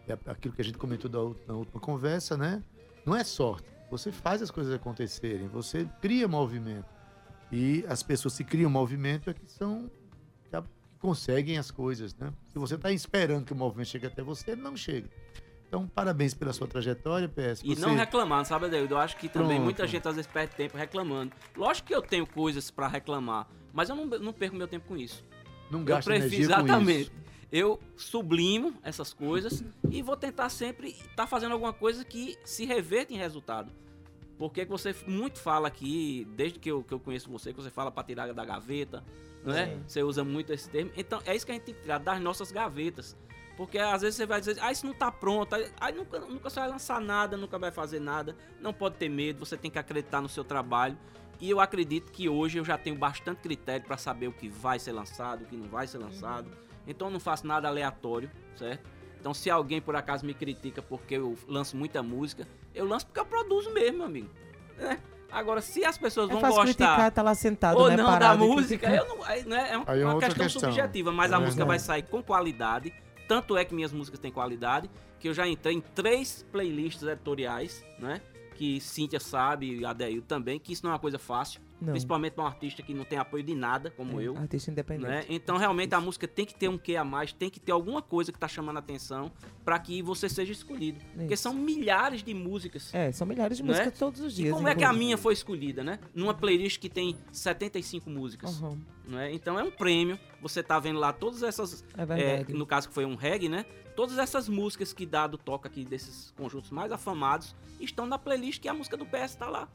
[0.06, 1.18] É aquilo que a gente comentou da
[1.52, 2.62] na última conversa, né?
[3.04, 3.66] Não é sorte.
[3.90, 6.86] Você faz as coisas acontecerem, você cria movimento.
[7.52, 9.90] E as pessoas que criam movimento é que são
[11.08, 12.32] conseguem as coisas, né?
[12.48, 15.06] Se você está esperando que o movimento chegue até você, ele não chega.
[15.68, 17.60] Então, parabéns pela sua trajetória, PS.
[17.62, 18.94] E Você- não reclamando, sabe, Adeildo?
[18.94, 19.64] Eu acho que também Pronto.
[19.64, 21.32] muita gente às vezes perde tempo reclamando.
[21.54, 24.96] Lógico que eu tenho coisas pra reclamar, mas eu não, não perco meu tempo com
[24.96, 25.22] isso.
[25.70, 27.00] não Eu gasta prefiro, energia com exatamente.
[27.02, 27.12] isso.
[27.52, 33.12] Eu sublimo essas coisas e vou tentar sempre estar fazendo alguma coisa que se reverta
[33.12, 33.70] em resultado.
[34.38, 37.70] Porque que você muito fala aqui, desde que eu, que eu conheço você, que você
[37.70, 39.04] fala para tirar da gaveta,
[39.44, 39.76] não é?
[39.86, 40.90] Você usa muito esse termo.
[40.96, 43.16] Então é isso que a gente tem que tirar das nossas gavetas.
[43.56, 46.58] Porque às vezes você vai dizer, ah, isso não tá pronto, aí, nunca, nunca você
[46.58, 50.20] vai lançar nada, nunca vai fazer nada, não pode ter medo, você tem que acreditar
[50.20, 50.98] no seu trabalho.
[51.40, 54.78] E eu acredito que hoje eu já tenho bastante critério para saber o que vai
[54.78, 56.50] ser lançado, o que não vai ser lançado.
[56.86, 58.88] Então eu não faço nada aleatório, certo?
[59.20, 63.20] Então se alguém por acaso me critica porque eu lanço muita música, eu lanço porque
[63.20, 64.30] eu produzo mesmo, amigo.
[64.76, 65.00] né?
[65.34, 68.18] Agora, se as pessoas É vão fácil gostar criticar, tá lá sentado, ou né, não
[68.18, 70.60] da música, eu não, aí, né, é um- Aí é uma questão, questão.
[70.62, 72.92] subjetiva, mas É a música vai sair com qualidade.
[73.26, 77.84] Tanto é que minhas músicas têm qualidade, que eu já entrei em três playlists editoriais,
[77.98, 78.20] né?
[78.54, 81.60] Que Cíntia sabe, e Adeil também, que isso não é uma coisa fácil.
[81.80, 81.92] Não.
[81.92, 84.36] Principalmente para um artista que não tem apoio de nada, como É, eu.
[84.38, 85.08] Artista independente.
[85.08, 85.24] Né?
[85.28, 88.00] Então, realmente, a música tem que ter um quê a mais, tem que ter alguma
[88.00, 89.30] coisa que tá chamando a atenção
[89.64, 91.00] para que você seja escolhido.
[91.14, 91.42] Porque Isso.
[91.42, 92.94] são milhares de músicas.
[92.94, 93.70] É, são milhares de Né?
[93.70, 94.54] músicas todos os E dias.
[94.54, 95.98] como é que a minha foi escolhida, né?
[96.14, 98.60] Numa playlist que tem 75 músicas.
[98.60, 98.78] Uhum.
[99.06, 99.32] Não é?
[99.32, 100.18] Então é um prêmio.
[100.40, 101.84] Você tá vendo lá todas essas.
[101.96, 102.54] É verdade.
[102.54, 103.66] no caso que foi um reggae, né?
[103.94, 108.68] Todas essas músicas que Dado toca aqui desses conjuntos mais afamados estão na playlist que
[108.68, 109.68] a música do PS tá lá.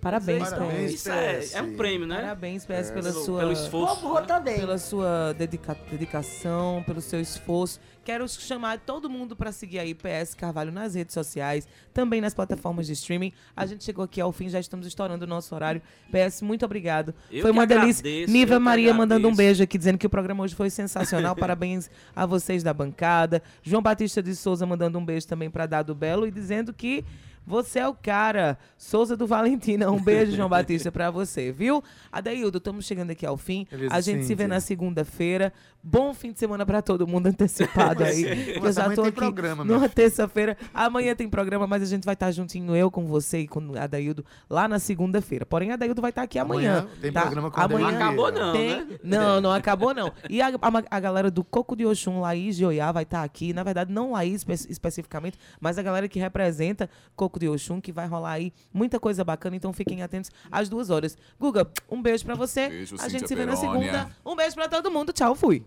[0.00, 0.94] Parabéns, Parabéns, PS.
[0.94, 1.54] Isso é, PS.
[1.56, 2.16] é um prêmio, né?
[2.20, 3.40] Parabéns, PS, pela Pelo, sua...
[3.40, 4.14] pelo esforço.
[4.44, 4.54] né?
[4.56, 7.80] Pela sua dedica- dedicação, pelo seu esforço.
[8.04, 12.86] Quero chamar todo mundo para seguir aí PS Carvalho nas redes sociais, também nas plataformas
[12.86, 13.32] de streaming.
[13.54, 15.82] A gente chegou aqui ao fim, já estamos estourando o nosso horário.
[16.10, 17.12] PS, muito obrigado.
[17.30, 18.00] Eu Foi que uma delícia.
[18.00, 20.70] agradeço, Niva eu que Maria mandando um beijo aqui, dizendo que o programa hoje foi
[20.70, 21.34] sensacional.
[21.36, 23.42] Parabéns a vocês da bancada.
[23.62, 27.04] João Batista de Souza mandando um beijo também para Dado Belo e dizendo que
[27.48, 28.58] você é o cara.
[28.76, 29.90] Souza do Valentina.
[29.90, 31.82] Um beijo, João Batista, para você, viu?
[32.12, 33.66] Adaildo, estamos chegando aqui ao fim.
[33.70, 34.48] Beleza, a gente se vê Cíntia.
[34.48, 35.52] na segunda-feira.
[35.82, 38.52] Bom fim de semana para todo mundo antecipado aí.
[38.56, 40.56] eu Mas já amanhã tô tem aqui programa, numa terça-feira.
[40.74, 43.78] Amanhã tem programa, mas a gente vai estar juntinho eu com você e com o
[43.78, 45.46] Adaildo lá na segunda-feira.
[45.46, 46.80] Porém, Adaildo vai estar aqui amanhã.
[46.80, 47.22] Amanhã tem tá?
[47.22, 48.68] programa com a amanhã Acabou não, tem...
[48.84, 48.98] né?
[49.02, 50.12] Não, não acabou não.
[50.28, 53.52] E a, a, a galera do Coco de Oxum, Laís de Oiá, vai estar aqui.
[53.52, 57.92] Na verdade, não Laís espe- especificamente, mas a galera que representa Coco de Oxum, que
[57.92, 59.56] vai rolar aí muita coisa bacana.
[59.56, 61.16] Então fiquem atentos às duas horas.
[61.38, 62.68] Guga, um beijo pra você.
[62.68, 63.92] Beijo, a gente Cíntia se vê na Perônia.
[63.92, 64.16] segunda.
[64.24, 65.12] Um beijo pra todo mundo.
[65.12, 65.64] Tchau, fui.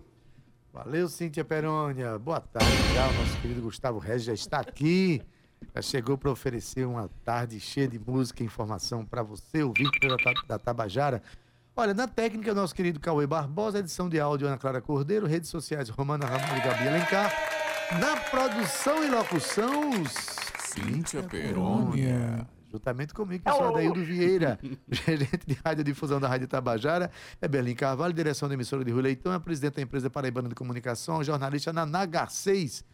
[0.74, 2.18] Valeu, Cíntia Perônia.
[2.18, 2.68] Boa tarde.
[2.72, 5.22] O nosso querido Gustavo Regis já está aqui.
[5.76, 10.16] Já chegou para oferecer uma tarde cheia de música e informação para você, ouvinte da,
[10.48, 11.22] da Tabajara.
[11.76, 15.88] Olha, na técnica, nosso querido Cauê Barbosa, edição de áudio Ana Clara Cordeiro, redes sociais
[15.90, 17.32] Romana Ramon e Gabi Alencar.
[18.00, 19.92] Na produção e locução,
[20.72, 22.48] Cíntia Perônia.
[22.72, 24.58] Juntamente comigo, que eu sou Adaildo Vieira,
[24.90, 27.12] gerente de radiodifusão da Rádio Tabajara,
[27.42, 30.56] é Belém Carvalho, direção da emissora de Rui Leitão, é presidente da empresa Paraibana de
[30.56, 32.86] Comunicação, jornalista na Nagar 6.